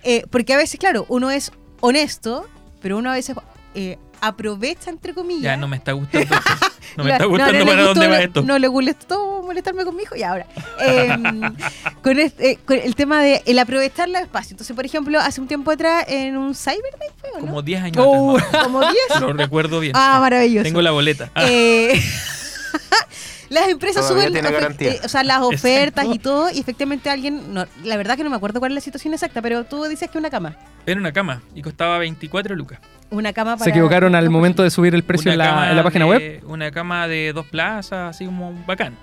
eh, 0.04 0.24
porque 0.30 0.54
a 0.54 0.58
veces, 0.58 0.80
claro, 0.80 1.06
uno 1.10 1.30
es 1.32 1.52
honesto, 1.82 2.48
pero 2.82 2.98
uno 2.98 3.10
a 3.12 3.14
veces 3.14 3.36
eh, 3.76 3.98
aprovecha, 4.28 4.90
entre 4.90 5.14
comillas. 5.14 5.44
Ya 5.44 5.58
no 5.58 5.68
me 5.68 5.78
está 5.78 5.92
gustando. 5.94 6.36
esto. 6.36 6.54
No 6.96 7.04
me 7.04 7.12
está 7.12 7.26
gustando 7.26 7.54
le 7.54 7.66
para 7.66 7.76
gustó- 7.86 7.94
dónde 7.96 8.08
va 8.08 8.20
esto. 8.22 8.42
No 8.44 8.60
le 8.60 8.68
gustó 8.68 9.42
molestarme 9.44 9.84
con 9.84 9.96
mi 9.96 10.04
hijo 10.04 10.16
y 10.16 10.22
ahora. 10.22 10.46
Em, 10.80 11.42
con, 12.04 12.20
este- 12.20 12.52
eh, 12.52 12.60
con 12.64 12.78
el 12.78 12.94
tema 12.94 13.20
de 13.24 13.42
el 13.48 13.58
aprovechar 13.58 14.08
los 14.10 14.22
espacios. 14.22 14.52
Entonces, 14.52 14.76
por 14.76 14.86
ejemplo, 14.86 15.20
hace 15.20 15.42
un 15.42 15.48
tiempo 15.48 15.72
atrás 15.72 16.06
en 16.08 16.38
un 16.38 16.54
Cyber 16.54 16.82
Day 17.00 17.10
fue, 17.20 17.30
¿o 17.32 17.40
Como 17.40 17.52
no? 17.54 17.62
10 17.64 17.82
años 17.82 17.98
Oh. 18.06 18.38
atrás, 18.38 18.64
Como 18.66 18.80
10. 18.82 18.94
más 19.10 19.18
o 19.18 19.22
menos. 19.22 19.36
Lo 19.38 19.44
recuerdo 19.44 19.80
bien. 19.80 19.94
Ah, 19.96 20.20
maravilloso. 20.22 20.64
Tengo 20.64 20.82
la 20.84 20.92
boleta. 20.92 21.32
Ah, 21.34 21.46
Eh, 21.50 22.00
las 23.54 23.70
empresas 23.70 24.08
Todavía 24.08 24.30
suben 24.30 24.44
garantía. 24.54 24.92
eh, 24.94 25.00
o 25.04 25.08
sea, 25.08 25.24
las 25.24 25.42
ofertas 25.42 26.06
Exacto. 26.06 26.14
y 26.16 26.20
todo, 26.20 26.52
y 26.52 26.60
efectivamente 26.60 27.10
alguien, 27.10 27.54
no, 27.54 27.66
la 27.84 27.98
verdad 27.98 28.18
que 28.18 28.24
no 28.24 28.30
me 28.30 28.36
acuerdo 28.36 28.60
cuál 28.60 28.72
es 28.72 28.76
la 28.76 28.82
situación 28.82 29.14
exacta, 29.14 29.42
pero 29.42 29.64
tú 29.64 29.84
dices 29.86 30.10
que 30.10 30.18
una 30.18 30.30
cama. 30.30 30.56
Era 30.86 31.00
una 31.00 31.12
cama 31.14 31.42
y 31.56 31.62
costaba 31.62 31.98
24 32.00 32.56
lucas. 32.56 32.80
Una 33.10 33.32
cama 33.32 33.54
para 33.56 33.64
Se 33.66 33.70
equivocaron 33.70 34.16
al 34.16 34.30
momento 34.30 34.64
de 34.64 34.72
subir 34.72 34.94
el 34.96 35.04
precio 35.04 35.32
en 35.32 35.38
la, 35.38 35.46
cama 35.46 35.70
en 35.70 35.76
la 35.78 35.84
página 35.84 36.06
de- 36.06 36.10
web. 36.10 36.44
Una 36.48 36.72
cama 36.72 37.08
de 37.08 37.32
dos 37.34 37.46
plazas, 37.46 38.16
así 38.16 38.26
como 38.26 38.54
bacán. 38.66 38.96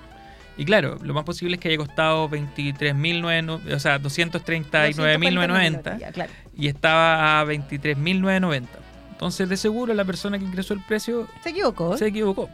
Y 0.58 0.64
claro, 0.66 0.98
lo 1.02 1.14
más 1.14 1.24
posible 1.24 1.54
es 1.54 1.60
que 1.60 1.68
haya 1.68 1.78
costado 1.78 2.28
23.990, 2.28 3.74
o 3.74 3.78
sea, 3.80 3.98
239.990 3.98 5.98
Ya, 5.98 6.12
claro. 6.12 6.30
y 6.56 6.68
estaba 6.68 7.40
a 7.40 7.44
23.990. 7.46 8.64
Entonces, 9.12 9.48
de 9.48 9.56
seguro, 9.56 9.94
la 9.94 10.04
persona 10.04 10.38
que 10.38 10.44
ingresó 10.44 10.74
el 10.74 10.80
precio 10.80 11.26
Se 11.42 11.50
equivocó. 11.50 11.96
se 11.96 12.06
equivocó. 12.06 12.48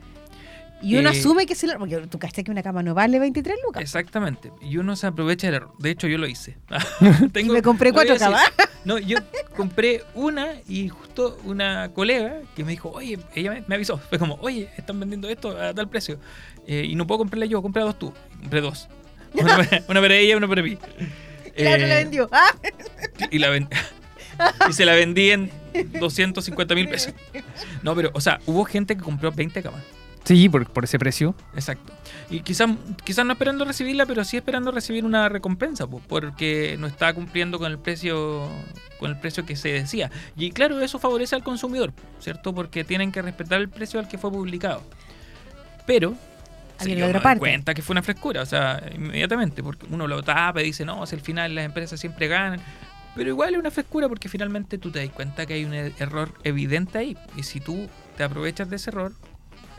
Y 0.82 0.96
uno 0.96 1.08
Eh, 1.08 1.12
asume 1.18 1.46
que 1.46 1.54
se 1.54 1.66
lo. 1.66 1.78
Porque 1.78 1.96
tú 2.06 2.18
caché 2.18 2.44
que 2.44 2.50
una 2.50 2.62
cama 2.62 2.82
no 2.82 2.94
vale 2.94 3.18
23 3.18 3.56
lucas. 3.66 3.82
Exactamente. 3.82 4.52
Y 4.60 4.76
uno 4.76 4.94
se 4.96 5.06
aprovecha 5.06 5.46
del 5.46 5.56
error. 5.56 5.72
De 5.78 5.90
hecho, 5.90 6.06
yo 6.06 6.18
lo 6.18 6.26
hice. 6.26 6.56
Y 7.00 7.28
Tengo- 7.32 7.52
me 7.54 7.62
compré 7.62 7.92
cuatro 7.92 8.16
camas. 8.16 8.42
No, 8.86 8.98
yo 8.98 9.18
compré 9.56 10.04
una 10.14 10.46
y 10.68 10.88
justo 10.90 11.36
una 11.42 11.88
colega 11.92 12.36
que 12.54 12.62
me 12.62 12.70
dijo, 12.70 12.88
oye, 12.90 13.18
ella 13.34 13.50
me, 13.50 13.64
me 13.66 13.74
avisó, 13.74 13.98
fue 13.98 14.16
como, 14.16 14.34
oye, 14.40 14.68
están 14.76 15.00
vendiendo 15.00 15.28
esto 15.28 15.60
a 15.60 15.74
tal 15.74 15.88
precio 15.88 16.20
eh, 16.68 16.86
y 16.88 16.94
no 16.94 17.04
puedo 17.04 17.18
comprarla 17.18 17.46
yo, 17.46 17.60
compré 17.62 17.82
dos 17.82 17.98
tú, 17.98 18.12
compré 18.42 18.60
dos. 18.60 18.88
Una, 19.32 19.56
para- 19.56 19.82
una 19.88 20.00
para 20.00 20.14
ella 20.14 20.34
y 20.34 20.36
una 20.36 20.46
para 20.46 20.62
mí. 20.62 20.78
Y 21.56 21.62
la 21.64 21.70
otra 21.72 21.84
Eh, 21.84 21.88
la 21.88 21.94
vendió. 21.96 22.28
Ah, 22.30 22.54
Y, 23.32 23.38
la 23.40 23.50
ven- 23.50 23.68
y 24.70 24.72
se 24.72 24.84
la 24.84 24.94
vendí 24.94 25.30
en 25.32 25.50
250 25.98 26.74
mil 26.76 26.88
pesos. 26.88 27.12
No, 27.82 27.96
pero, 27.96 28.10
o 28.14 28.20
sea, 28.20 28.38
hubo 28.46 28.64
gente 28.66 28.96
que 28.96 29.02
compró 29.02 29.32
20 29.32 29.64
camas. 29.64 29.82
Sí, 30.26 30.48
por, 30.48 30.68
por 30.68 30.84
ese 30.84 30.98
precio. 30.98 31.34
Exacto. 31.54 31.92
Y 32.28 32.40
quizás 32.40 32.68
quizás 33.04 33.24
no 33.24 33.32
esperando 33.32 33.64
recibirla, 33.64 34.06
pero 34.06 34.24
sí 34.24 34.36
esperando 34.36 34.72
recibir 34.72 35.04
una 35.04 35.28
recompensa, 35.28 35.86
pues, 35.86 36.02
porque 36.06 36.76
no 36.78 36.88
está 36.88 37.14
cumpliendo 37.14 37.58
con 37.58 37.70
el 37.70 37.78
precio 37.78 38.48
con 38.98 39.10
el 39.10 39.18
precio 39.18 39.46
que 39.46 39.56
se 39.56 39.68
decía. 39.68 40.10
Y 40.36 40.50
claro, 40.50 40.80
eso 40.80 40.98
favorece 40.98 41.36
al 41.36 41.44
consumidor, 41.44 41.92
¿cierto? 42.18 42.54
Porque 42.54 42.82
tienen 42.82 43.12
que 43.12 43.22
respetar 43.22 43.60
el 43.60 43.68
precio 43.68 44.00
al 44.00 44.08
que 44.08 44.18
fue 44.18 44.30
publicado. 44.32 44.82
Pero 45.86 46.14
se 46.78 46.96
la 46.96 47.08
dio 47.08 47.38
cuenta 47.38 47.74
que 47.74 47.82
fue 47.82 47.94
una 47.94 48.02
frescura, 48.02 48.42
o 48.42 48.46
sea, 48.46 48.82
inmediatamente, 48.94 49.62
porque 49.62 49.86
uno 49.90 50.06
lo 50.06 50.22
tapa 50.22 50.60
y 50.60 50.64
dice, 50.64 50.84
no, 50.84 51.06
si 51.06 51.14
al 51.14 51.20
final 51.20 51.54
las 51.54 51.64
empresas 51.64 52.00
siempre 52.00 52.26
ganan. 52.28 52.60
Pero 53.14 53.30
igual 53.30 53.54
es 53.54 53.60
una 53.60 53.70
frescura 53.70 54.08
porque 54.08 54.28
finalmente 54.28 54.76
tú 54.76 54.90
te 54.90 54.98
das 54.98 55.14
cuenta 55.14 55.46
que 55.46 55.54
hay 55.54 55.64
un 55.64 55.72
e- 55.72 55.92
error 55.98 56.34
evidente 56.44 56.98
ahí. 56.98 57.16
Y 57.36 57.44
si 57.44 57.60
tú 57.60 57.88
te 58.16 58.24
aprovechas 58.24 58.68
de 58.68 58.76
ese 58.76 58.90
error, 58.90 59.12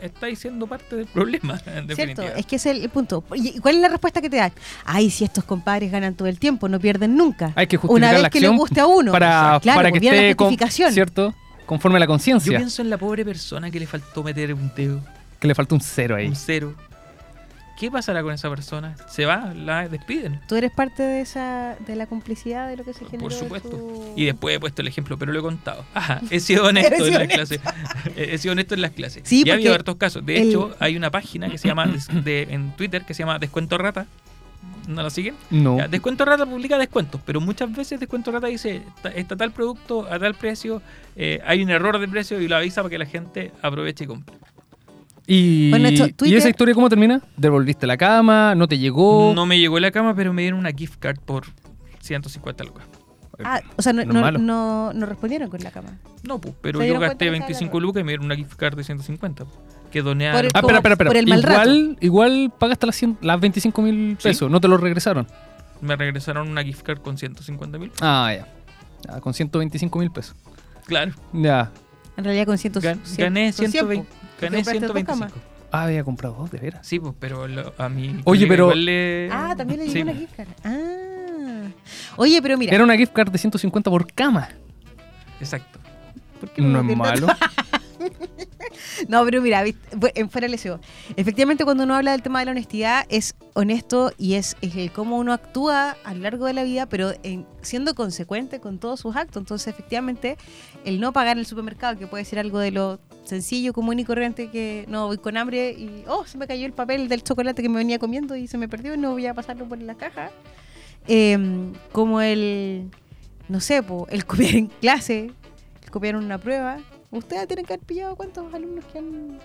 estás 0.00 0.38
siendo 0.38 0.66
parte 0.66 0.96
del 0.96 1.06
problema, 1.06 1.60
en 1.66 1.88
Cierto, 1.94 2.22
es 2.22 2.46
que 2.46 2.56
ese 2.56 2.70
es 2.72 2.82
el 2.82 2.88
punto. 2.90 3.24
¿Y 3.34 3.58
cuál 3.60 3.76
es 3.76 3.80
la 3.82 3.88
respuesta 3.88 4.20
que 4.20 4.30
te 4.30 4.36
dan? 4.36 4.52
Ay, 4.84 5.10
si 5.10 5.24
estos 5.24 5.44
compadres 5.44 5.90
ganan 5.90 6.14
todo 6.14 6.28
el 6.28 6.38
tiempo, 6.38 6.68
no 6.68 6.78
pierden 6.80 7.16
nunca. 7.16 7.52
Hay 7.56 7.66
que 7.66 7.76
Una 7.76 7.82
justificar 7.82 8.12
vez 8.14 8.22
la 8.22 8.30
que 8.30 8.40
le 8.40 8.48
guste 8.48 8.80
a 8.80 8.86
uno. 8.86 9.12
para, 9.12 9.58
Claro, 9.62 9.76
para 9.78 9.88
que 9.88 9.92
pues 9.92 10.00
viene 10.00 10.16
la 10.16 10.22
esté 10.24 10.36
con- 10.36 10.46
justificación. 10.48 10.92
¿cierto? 10.92 11.34
conforme 11.66 11.96
a 11.96 12.00
la 12.00 12.06
Yo 12.06 12.10
conciencia. 12.12 12.56
pienso 12.56 12.80
en 12.80 12.88
la 12.88 12.96
pobre 12.96 13.26
persona 13.26 13.70
que 13.70 13.78
le 13.78 13.86
faltó 13.86 14.22
meter 14.24 14.54
un 14.54 14.72
dedo, 14.74 15.00
Que 15.38 15.46
le 15.48 15.54
falta 15.54 15.74
un 15.74 15.82
cero 15.82 16.16
ahí. 16.16 16.26
un 16.26 16.34
cero. 16.34 16.74
¿Qué 17.78 17.90
pasará 17.92 18.22
con 18.24 18.32
esa 18.34 18.50
persona? 18.50 18.96
¿Se 19.08 19.24
va? 19.24 19.52
¿La 19.54 19.88
despiden? 19.88 20.40
Tú 20.48 20.56
eres 20.56 20.72
parte 20.72 21.02
de 21.04 21.20
esa 21.20 21.76
de 21.86 21.94
la 21.94 22.06
complicidad 22.06 22.68
de 22.68 22.76
lo 22.76 22.84
que 22.84 22.92
se 22.92 23.04
generó. 23.04 23.20
Por 23.20 23.32
supuesto. 23.32 24.12
Y 24.16 24.24
después 24.24 24.56
he 24.56 24.60
puesto 24.60 24.82
el 24.82 24.88
ejemplo, 24.88 25.16
pero 25.16 25.32
lo 25.32 25.38
he 25.38 25.42
contado. 25.42 25.84
Ajá, 25.94 26.20
he 26.30 26.40
sido 26.40 26.64
honesto 26.68 27.06
en 27.06 27.14
las 27.14 27.28
clases. 27.28 27.60
He 28.16 28.36
sido 28.38 28.52
honesto 28.52 28.74
en 28.74 28.82
las 28.82 28.90
clases. 28.90 29.22
Sí, 29.24 29.44
y 29.46 29.50
ha 29.50 29.54
habido 29.54 29.74
hartos 29.74 29.94
casos. 29.96 30.26
De 30.26 30.38
el- 30.40 30.48
hecho, 30.48 30.74
hay 30.80 30.96
una 30.96 31.10
página 31.12 31.48
que 31.48 31.56
se 31.58 31.68
llama 31.68 31.86
de- 32.24 32.48
en 32.50 32.72
Twitter 32.72 33.02
que 33.04 33.14
se 33.14 33.20
llama 33.22 33.38
Descuento 33.38 33.78
Rata. 33.78 34.06
¿No 34.88 35.02
la 35.02 35.10
siguen? 35.10 35.36
No. 35.50 35.76
Ya, 35.78 35.86
Descuento 35.86 36.24
Rata 36.24 36.46
publica 36.46 36.78
descuentos, 36.78 37.20
pero 37.24 37.40
muchas 37.40 37.70
veces 37.72 38.00
Descuento 38.00 38.32
Rata 38.32 38.46
dice, 38.48 38.82
"Está- 38.96 39.10
está 39.10 39.36
tal 39.36 39.52
producto 39.52 40.10
a 40.10 40.18
tal 40.18 40.34
precio, 40.34 40.82
eh, 41.14 41.40
hay 41.46 41.62
un 41.62 41.70
error 41.70 41.98
de 42.00 42.08
precio 42.08 42.40
y 42.40 42.48
lo 42.48 42.56
avisa 42.56 42.82
para 42.82 42.90
que 42.90 42.98
la 42.98 43.06
gente 43.06 43.52
aproveche 43.62 44.04
y 44.04 44.06
compre. 44.08 44.34
Y, 45.30 45.68
Bueno, 45.68 45.88
esto, 45.88 46.24
¿Y 46.24 46.34
esa 46.34 46.48
historia 46.48 46.74
cómo 46.74 46.88
termina? 46.88 47.20
¿Devolviste 47.36 47.86
la 47.86 47.98
cama? 47.98 48.54
¿No 48.54 48.66
te 48.66 48.78
llegó? 48.78 49.32
No 49.34 49.44
me 49.44 49.58
llegó 49.58 49.78
la 49.78 49.90
cama, 49.90 50.14
pero 50.14 50.32
me 50.32 50.40
dieron 50.40 50.58
una 50.58 50.70
gift 50.72 50.98
card 50.98 51.18
por 51.20 51.44
150 52.00 52.64
lucas. 52.64 52.86
Ah, 53.44 53.60
o 53.76 53.82
sea, 53.82 53.92
no, 53.92 54.04
No 54.06 54.92
no, 54.94 55.06
respondieron 55.06 55.50
con 55.50 55.60
la 55.62 55.70
cama. 55.70 55.98
No, 56.22 56.40
pues, 56.40 56.54
pero 56.62 56.80
¿Se 56.80 56.88
yo 56.88 56.94
gasté 56.94 56.98
cuenta 56.98 57.18
que 57.18 57.24
estaba 57.26 57.46
25 57.46 57.70
error? 57.76 57.82
lucas 57.82 58.00
y 58.00 58.04
me 58.04 58.10
dieron 58.12 58.24
una 58.24 58.36
gift 58.36 58.54
card 58.54 58.74
de 58.76 58.84
150. 58.84 59.44
Que 59.92 60.00
doné 60.02 60.30
a... 60.30 60.32
Por 60.32 60.44
el- 60.46 60.50
Ah, 60.54 60.58
espera, 60.60 60.78
espera, 60.78 60.92
espera. 60.94 61.10
por 61.10 61.16
el 61.18 61.26
mal 61.26 61.38
igual, 61.40 61.98
igual 62.00 62.52
pagaste 62.58 62.86
las, 62.86 62.96
100 62.96 63.18
las 63.20 63.38
25 63.38 63.82
mil 63.82 64.16
Sí. 64.18 64.28
pesos, 64.28 64.50
no 64.50 64.60
te 64.62 64.66
lo 64.68 64.78
regresaron. 64.78 65.26
Me 65.82 65.94
regresaron 65.94 66.48
una 66.48 66.64
gift 66.64 66.82
card 66.82 66.98
con 67.00 67.18
150 67.18 67.78
mil. 67.78 67.92
Ah, 68.00 68.32
ya. 68.34 68.48
Ya, 69.06 69.20
con 69.20 69.34
125 69.34 69.98
mil 69.98 70.10
pesos. 70.10 70.34
Claro. 70.86 71.12
Ya. 71.34 71.70
En 72.16 72.24
realidad 72.24 72.46
con 72.46 72.58
100. 72.58 72.72
Gan- 72.74 72.98
gané 73.18 73.44
con 73.52 73.70
100, 73.70 73.70
120. 73.70 74.08
Gané 74.40 74.56
compraste 74.58 74.86
dos 74.86 74.92
125. 74.94 75.38
Ah, 75.70 75.82
había 75.84 76.02
comprado 76.04 76.34
dos, 76.36 76.50
de 76.50 76.58
veras. 76.58 76.86
Sí, 76.86 76.98
pues, 76.98 77.14
pero 77.18 77.46
lo- 77.46 77.74
a 77.76 77.88
mí. 77.88 78.20
Oye, 78.24 78.46
pero- 78.46 78.74
le... 78.74 79.28
Ah, 79.30 79.54
también 79.56 79.80
le 79.80 79.86
llegó 79.86 79.96
Sí, 79.96 80.02
una 80.02 80.14
gift 80.14 80.34
card. 80.36 80.48
Ah. 80.64 81.68
Oye, 82.16 82.40
pero 82.40 82.56
mira. 82.56 82.74
Era 82.74 82.84
una 82.84 82.96
gift 82.96 83.12
card 83.12 83.30
de 83.30 83.38
150 83.38 83.90
por 83.90 84.10
cama. 84.12 84.48
Exacto. 85.40 85.78
¿por 86.40 86.50
qué 86.50 86.62
me 86.62 86.68
No 86.68 86.82
metí 86.82 86.92
es 86.92 86.98
malo. 86.98 87.26
No, 89.08 89.24
pero 89.24 89.40
mira, 89.42 89.64
en 89.66 90.30
fuera 90.30 90.44
del 90.46 90.52
deseo. 90.52 90.80
Efectivamente, 91.16 91.64
cuando 91.64 91.84
uno 91.84 91.94
habla 91.94 92.12
del 92.12 92.22
tema 92.22 92.40
de 92.40 92.44
la 92.46 92.50
honestidad, 92.52 93.04
es 93.08 93.34
honesto 93.54 94.12
y 94.18 94.34
es, 94.34 94.56
es 94.60 94.74
el 94.76 94.92
cómo 94.92 95.16
uno 95.18 95.32
actúa 95.32 95.96
a 96.04 96.14
lo 96.14 96.20
largo 96.20 96.46
de 96.46 96.52
la 96.52 96.62
vida, 96.64 96.86
pero 96.86 97.12
en- 97.22 97.46
siendo 97.62 97.94
consecuente 97.94 98.60
con 98.60 98.78
todos 98.78 99.00
sus 99.00 99.16
actos. 99.16 99.40
Entonces, 99.40 99.68
efectivamente, 99.68 100.36
el 100.84 101.00
no 101.00 101.12
pagar 101.12 101.32
en 101.36 101.40
el 101.40 101.46
supermercado, 101.46 101.98
que 101.98 102.06
puede 102.06 102.24
ser 102.24 102.38
algo 102.38 102.58
de 102.58 102.70
lo 102.70 102.98
sencillo, 103.24 103.72
común 103.72 103.98
y 103.98 104.04
corriente, 104.04 104.48
que 104.50 104.84
no 104.88 105.06
voy 105.06 105.18
con 105.18 105.36
hambre 105.36 105.72
y, 105.72 106.04
oh, 106.08 106.24
se 106.26 106.38
me 106.38 106.46
cayó 106.46 106.64
el 106.66 106.72
papel 106.72 107.08
del 107.08 107.22
chocolate 107.22 107.60
que 107.62 107.68
me 107.68 107.76
venía 107.76 107.98
comiendo 107.98 108.36
y 108.36 108.46
se 108.46 108.56
me 108.58 108.68
perdió 108.68 108.94
y 108.94 108.98
no 108.98 109.12
voy 109.12 109.26
a 109.26 109.34
pasarlo 109.34 109.66
por 109.68 109.78
la 109.82 109.94
caja. 109.94 110.30
Em, 111.06 111.72
como 111.92 112.20
el, 112.20 112.90
no 113.48 113.60
sé, 113.60 113.82
el 114.10 114.24
copiar 114.24 114.54
en 114.54 114.66
clase, 114.66 115.30
el 115.84 115.90
copiar 115.90 116.14
en 116.16 116.24
una 116.24 116.38
prueba. 116.38 116.78
Ustedes 117.10 117.46
tienen 117.46 117.64
que 117.64 117.74
haber 117.74 117.86
pillado 117.86 118.16
cuántos 118.16 118.52
alumnos 118.52 118.84
que 118.92 118.98
han 118.98 119.38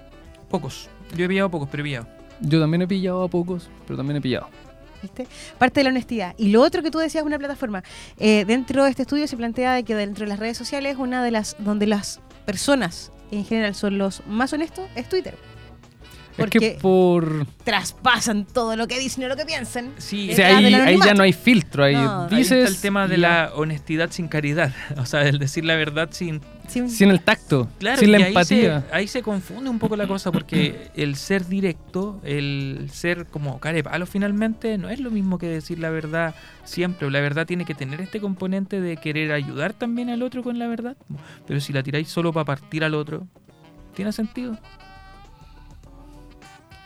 Pocos. 0.49 0.89
Yo 1.15 1.25
he 1.25 1.27
pillado 1.27 1.49
pocos, 1.49 1.67
pero 1.71 1.81
he 1.81 1.85
pillado. 1.85 2.07
Yo 2.41 2.59
también 2.59 2.81
he 2.83 2.87
pillado 2.87 3.23
a 3.23 3.27
pocos, 3.27 3.69
pero 3.87 3.97
también 3.97 4.17
he 4.17 4.21
pillado. 4.21 4.49
¿viste? 5.01 5.27
Parte 5.57 5.79
de 5.79 5.83
la 5.85 5.89
honestidad. 5.91 6.35
Y 6.37 6.49
lo 6.49 6.61
otro 6.61 6.81
que 6.81 6.91
tú 6.91 6.97
decías, 6.97 7.23
una 7.23 7.37
plataforma. 7.37 7.83
Eh, 8.19 8.45
dentro 8.45 8.83
de 8.83 8.89
este 8.89 9.03
estudio 9.03 9.27
se 9.27 9.37
plantea 9.37 9.73
de 9.73 9.83
que 9.83 9.95
dentro 9.95 10.25
de 10.25 10.29
las 10.29 10.39
redes 10.39 10.57
sociales, 10.57 10.97
una 10.97 11.23
de 11.23 11.31
las 11.31 11.55
donde 11.59 11.87
las 11.87 12.19
personas 12.45 13.11
en 13.31 13.45
general 13.45 13.75
son 13.75 13.97
los 13.97 14.25
más 14.27 14.53
honestos 14.53 14.87
es 14.95 15.07
Twitter. 15.09 15.35
Es 16.31 16.37
Porque 16.37 16.59
que 16.59 16.77
por... 16.81 17.45
traspasan 17.63 18.45
todo 18.45 18.75
lo 18.75 18.87
que 18.87 18.97
dicen 18.97 19.23
y 19.23 19.27
lo 19.27 19.35
que 19.35 19.45
piensan. 19.45 19.93
Sí, 19.97 20.31
O 20.31 20.35
sea, 20.35 20.57
ahí, 20.57 20.73
ahí 20.73 20.99
ya 21.03 21.13
no 21.13 21.21
hay 21.21 21.33
filtro. 21.33 21.83
Ahí 21.83 21.93
No. 21.93 22.23
Ahí 22.23 22.37
dices... 22.37 22.57
está 22.63 22.69
el 22.69 22.81
tema 22.81 23.07
de 23.07 23.17
la 23.17 23.51
honestidad 23.55 24.09
sin 24.11 24.27
caridad. 24.27 24.73
O 24.97 25.05
sea, 25.05 25.21
el 25.27 25.37
decir 25.37 25.63
la 25.63 25.75
verdad 25.75 26.09
sin 26.11 26.41
Sin 26.67 27.09
el 27.11 27.19
tacto, 27.21 27.67
Claro, 27.77 27.99
sin 27.99 28.11
la 28.11 28.17
ahí 28.17 28.23
empatía. 28.23 28.81
se, 28.89 28.95
ahí 28.95 29.07
se 29.07 29.21
confunde 29.21 29.69
un 29.69 29.77
poco 29.79 29.95
la 29.95 30.07
cosa 30.07 30.31
porque 30.31 30.89
el 30.95 31.15
ser 31.15 31.45
directo, 31.47 32.19
el 32.23 32.89
ser 32.91 33.25
como 33.27 33.59
cara 33.59 33.75
de 33.75 33.83
palo 33.83 34.05
finalmente, 34.05 34.77
no 34.77 34.89
es 34.89 34.99
lo 34.99 35.11
mismo 35.11 35.37
que 35.37 35.47
decir 35.47 35.77
la 35.79 35.89
verdad 35.91 36.33
siempre. 36.63 37.09
La 37.11 37.19
verdad 37.19 37.45
tiene 37.45 37.65
que 37.65 37.75
tener 37.75 38.01
este 38.01 38.19
componente 38.19 38.81
de 38.81 38.97
querer 38.97 39.31
ayudar 39.33 39.73
también 39.73 40.09
al 40.09 40.23
otro 40.23 40.41
con 40.41 40.57
la 40.57 40.67
verdad. 40.67 40.95
Pero 41.45 41.59
si 41.59 41.73
la 41.73 41.83
tiráis 41.83 42.07
solo 42.09 42.33
para 42.33 42.45
partir 42.45 42.83
al 42.83 42.95
otro, 42.95 43.27
¿tiene 43.93 44.11
sentido? 44.11 44.57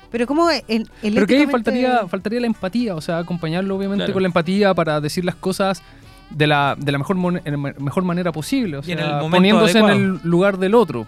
Pero 0.10 0.26
como 0.26 0.50
el, 0.50 0.64
el 0.68 1.14
Pero 1.14 1.28
que 1.28 1.48
faltaría, 1.48 2.08
faltaría 2.08 2.40
la 2.40 2.48
empatía, 2.48 2.96
o 2.96 3.02
sea, 3.02 3.18
acompañarlo 3.20 3.76
obviamente 3.76 4.06
Claro. 4.06 4.14
con 4.14 4.24
la 4.24 4.28
empatía 4.28 4.74
para 4.74 5.02
decir 5.02 5.26
las 5.26 5.36
cosas 5.36 5.84
de 6.30 6.48
la, 6.48 6.76
de 6.78 6.92
la 6.92 6.98
mejor, 6.98 7.16
mon- 7.16 7.42
en 7.44 7.52
la 7.64 7.74
mejor 7.80 8.04
manera 8.04 8.32
posible, 8.32 8.78
o 8.78 8.80
en 8.80 8.86
sea, 8.98 9.20
el 9.22 9.30
poniéndose 9.32 9.80
en 9.80 9.86
el 9.90 10.20
lugar 10.24 10.58
del 10.58 10.76
otro. 10.76 11.06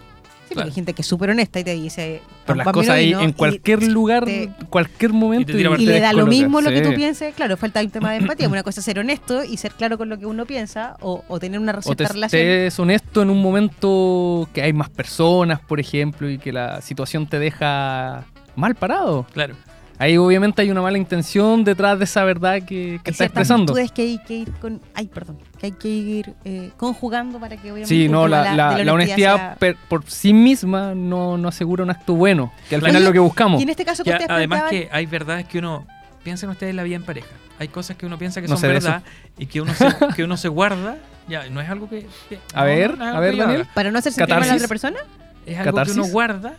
Sí, 0.48 0.56
porque 0.56 0.70
hay 0.70 0.74
gente 0.74 0.94
que 0.94 1.04
es 1.04 1.08
súper 1.08 1.30
honesta 1.30 1.60
y 1.60 1.64
te 1.64 1.76
dice. 1.76 2.24
Pero 2.48 2.56
las 2.58 2.66
"Pámpame 2.66 2.84
cosas 2.88 2.96
ahí 2.98 3.08
vino", 3.10 3.22
en 3.22 3.34
cualquier 3.34 3.84
lugar, 3.84 4.26
te- 4.26 4.50
cualquier 4.68 5.14
momento. 5.14 5.52
Y 5.56 5.86
le 5.86 6.00
da 6.00 6.12
lo 6.12 6.26
mismo 6.26 6.60
lo 6.60 6.72
que 6.72 6.82
tú 6.82 6.92
pienses. 6.96 7.36
Claro, 7.36 7.56
falta 7.56 7.82
un 7.82 7.92
tema 7.92 8.12
de 8.14 8.18
empatía. 8.18 8.48
Una 8.50 8.64
cosa 8.64 8.80
es 8.80 8.86
ser 8.86 8.98
honesto 8.98 9.44
y 9.44 9.58
ser 9.58 9.74
claro 9.74 10.00
con 10.00 10.10
lo 10.10 10.18
que 10.18 10.26
uno 10.26 10.48
piensa 10.48 10.96
o, 11.02 11.24
o 11.28 11.40
tener 11.40 11.60
una 11.60 11.74
O 11.74 11.76
te 11.76 11.82
cierta 11.84 12.08
relación. 12.14 12.42
estés 12.42 12.80
honesto 12.80 13.22
en 13.22 13.30
un 13.30 13.40
momento 13.44 14.50
que 14.52 14.64
hay 14.64 14.74
más 14.74 14.90
personas, 14.90 15.60
por 15.60 15.80
ejemplo, 15.80 16.28
y 16.28 16.40
que 16.40 16.52
la 16.52 16.82
situación 16.82 17.28
te 17.28 17.38
deja 17.38 18.26
mal 18.56 18.74
parado. 18.74 19.28
Claro. 19.34 19.54
Ahí 20.02 20.16
obviamente 20.18 20.62
hay 20.62 20.72
una 20.72 20.82
mala 20.82 20.98
intención 20.98 21.64
detrás 21.66 22.00
de 22.00 22.06
esa 22.06 22.24
verdad 22.24 22.56
que, 22.62 23.00
que 23.04 23.10
Hay 23.10 23.12
está 23.12 23.26
expresando. 23.26 23.74
virtudes 23.74 23.92
que 23.92 24.02
hay 24.04 24.18
que 24.20 24.34
ir 24.34 24.52
con, 24.54 24.82
ay, 24.96 25.08
perdón, 25.08 25.38
que 25.60 25.66
hay 25.68 25.72
que 25.74 25.90
ir 25.90 26.34
eh, 26.46 26.72
conjugando 26.78 27.38
para 27.40 27.58
que 27.58 27.64
obviamente 27.72 27.88
Sí, 27.90 28.08
no, 28.08 28.26
la, 28.28 28.52
de 28.52 28.56
la- 28.56 28.76
de 28.76 28.86
la 28.86 28.94
honestidad 28.94 29.36
sea- 29.36 29.56
per- 29.56 29.76
por 29.90 30.10
sí 30.10 30.32
misma 30.34 30.96
no, 30.96 31.38
no 31.38 31.50
asegura 31.50 31.84
un 31.84 31.90
acto 31.90 32.14
bueno, 32.16 32.52
que 32.70 32.76
al 32.76 32.82
final 32.82 32.96
es 33.02 33.04
lo 33.08 33.12
que 33.14 33.20
buscamos. 33.20 33.60
Y 33.60 33.64
en 33.64 33.70
este 33.70 33.84
caso 33.84 34.04
que 34.06 34.12
Ya, 34.12 34.16
ustedes 34.16 34.32
además 34.32 34.62
planteaban- 34.62 34.70
que 34.70 34.90
hay 34.96 35.06
verdades 35.06 35.46
que 35.48 35.60
uno 35.60 35.86
piensen 36.24 36.50
ustedes 36.50 36.74
la 36.74 36.84
vida 36.84 36.96
en 36.96 37.04
pareja. 37.04 37.28
Hay 37.60 37.68
cosas 37.68 37.98
que 37.98 38.06
uno 38.06 38.18
piensa 38.18 38.42
que 38.42 38.48
No 38.48 38.56
son 38.56 38.70
verdad 38.70 39.04
y 39.38 39.48
que 39.48 39.60
uno 39.60 39.74
se, 39.74 39.86
que 40.16 40.24
uno 40.24 40.38
se 40.38 40.48
guarda. 40.48 40.96
Ya, 41.28 41.50
no 41.50 41.60
es 41.60 41.70
algo 41.70 41.90
que. 41.90 42.08
que- 42.30 42.40
A 42.54 42.62
no, 42.62 42.66
ver, 42.68 42.98
no, 42.98 43.04
no 43.04 43.10
es 43.12 43.16
a 43.16 43.20
ver, 43.20 43.32
que 43.34 43.38
Daniel. 43.42 43.68
para 43.74 43.92
no 43.92 44.00
hacer 44.00 44.14
sentir 44.14 44.34
mal 44.34 44.44
a 44.44 44.48
la 44.48 44.56
otra 44.56 44.68
persona. 44.70 45.00
Es 45.46 45.58
algo 45.58 45.72
que 45.72 45.76
¿Catarsis? 45.76 45.96
uno 45.98 46.06
guarda 46.08 46.54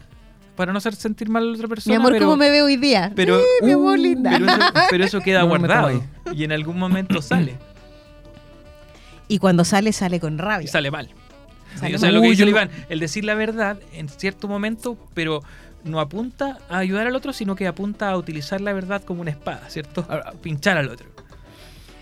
para 0.60 0.72
no 0.72 0.78
hacer 0.78 0.94
sentir 0.94 1.28
mal 1.30 1.42
a 1.42 1.46
la 1.46 1.52
otra 1.54 1.68
persona. 1.68 1.92
Mi 1.92 1.96
amor, 1.96 2.12
pero, 2.12 2.26
¿cómo 2.26 2.36
me 2.36 2.50
veo 2.50 2.66
hoy 2.66 2.76
día? 2.76 3.10
pero, 3.16 3.38
Sí, 3.40 3.64
mi 3.66 3.72
amor 3.72 3.98
Uh, 3.98 4.02
linda. 4.02 4.30
pero, 4.30 4.46
eso, 4.46 4.62
pero 4.90 5.04
eso 5.04 5.20
queda 5.20 5.40
No 5.44 5.48
guardado. 5.48 6.02
Y 6.34 6.44
en 6.44 6.52
algún 6.52 6.78
momento 6.78 7.22
sale. 7.22 7.56
Y 9.26 9.38
cuando 9.38 9.64
sale, 9.64 9.92
sale 9.92 10.20
con 10.20 10.34
Y 10.34 10.38
rabia. 10.38 10.68
sale 10.68 10.90
mal. 10.90 11.08
Sale 11.76 11.94
o 11.96 11.98
sea, 11.98 12.08
mal. 12.08 12.16
lo 12.16 12.20
que 12.22 12.28
dice 12.30 12.44
Iván, 12.44 12.70
el 12.88 13.00
decir 13.00 13.24
la 13.24 13.34
verdad 13.34 13.78
en 13.94 14.08
cierto 14.08 14.48
momento, 14.48 14.98
pero 15.14 15.42
no 15.84 15.98
apunta 16.00 16.58
a 16.68 16.78
ayudar 16.78 17.06
al 17.06 17.16
otro, 17.16 17.32
sino 17.32 17.56
que 17.56 17.66
apunta 17.66 18.10
a 18.10 18.16
utilizar 18.18 18.60
la 18.60 18.72
verdad 18.72 19.02
como 19.02 19.22
una 19.22 19.30
espada, 19.30 19.62
¿cierto? 19.70 20.04
A 20.10 20.32
pinchar 20.32 20.76
al 20.76 20.88
otro. 20.90 21.06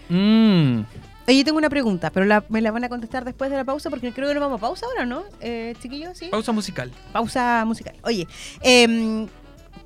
Mm, 0.09 0.81
Oye, 1.29 1.45
tengo 1.45 1.59
una 1.59 1.69
pregunta, 1.69 2.11
pero 2.11 2.25
la- 2.27 2.43
me 2.49 2.61
la 2.63 2.71
van 2.71 2.85
a 2.85 2.89
contestar 2.89 3.25
después 3.25 3.51
de 3.51 3.57
la 3.59 3.65
pausa 3.65 3.91
porque 3.91 4.13
creo 4.13 4.29
que 4.29 4.35
nos 4.35 4.41
vamos 4.41 4.57
a 4.59 4.61
pausa 4.63 4.87
ahora, 4.87 5.05
¿no? 5.05 5.25
Eh, 5.41 5.75
chiquillos, 5.81 6.17
sí. 6.17 6.29
Pausa 6.31 6.53
musical. 6.53 6.91
pausa 7.13 7.63
musical. 7.67 7.95
Oye, 8.03 8.27
em, 8.63 9.29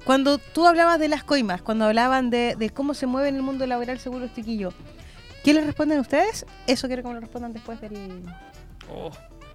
cuando 0.04 0.38
tú 0.38 0.66
hablabas 0.68 1.00
de 1.00 1.08
las 1.08 1.24
coimas, 1.24 1.60
cuando 1.60 1.84
hablaban 1.86 2.30
de, 2.30 2.54
de 2.56 2.70
cómo 2.70 2.94
se 2.94 3.06
mueve 3.06 3.28
en 3.28 3.36
el 3.36 3.42
mundo 3.42 3.66
laboral 3.66 3.98
según 3.98 4.20
los 4.20 4.32
chiquillos, 4.34 4.72
¿qué 5.44 5.52
les 5.52 5.66
responden 5.66 5.98
ustedes? 5.98 6.46
Eso 6.68 6.86
quiero 6.86 7.02
que 7.02 7.08
me 7.08 7.14
lo 7.14 7.20
respondan 7.20 7.52
después 7.52 7.80
del 7.80 8.22
Oh, 8.88 9.10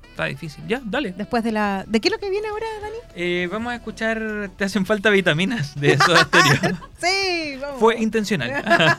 está 0.10 0.26
difícil. 0.26 0.64
Ya, 0.68 0.82
dale. 0.84 1.14
después 1.16 1.44
de 1.44 1.52
la 1.54 1.86
¿De 1.88 2.02
qué 2.02 2.08
es 2.10 2.12
lo 2.12 2.18
que 2.20 2.30
viene 2.30 2.48
ahora, 2.50 2.66
Dani? 2.82 2.96
Eh, 3.16 3.48
vamos 3.52 3.72
a 3.72 3.76
escuchar 3.76 4.50
Te 4.58 4.66
hacen 4.66 4.86
falta 4.86 5.10
vitaminas 5.10 5.74
de 5.80 5.98
Soda 5.98 6.24
Stereo. 6.24 6.78
Sí, 7.00 7.58
vamos. 7.62 7.80
Fue 7.80 7.98
intencional. 8.02 8.64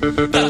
Da 0.00 0.43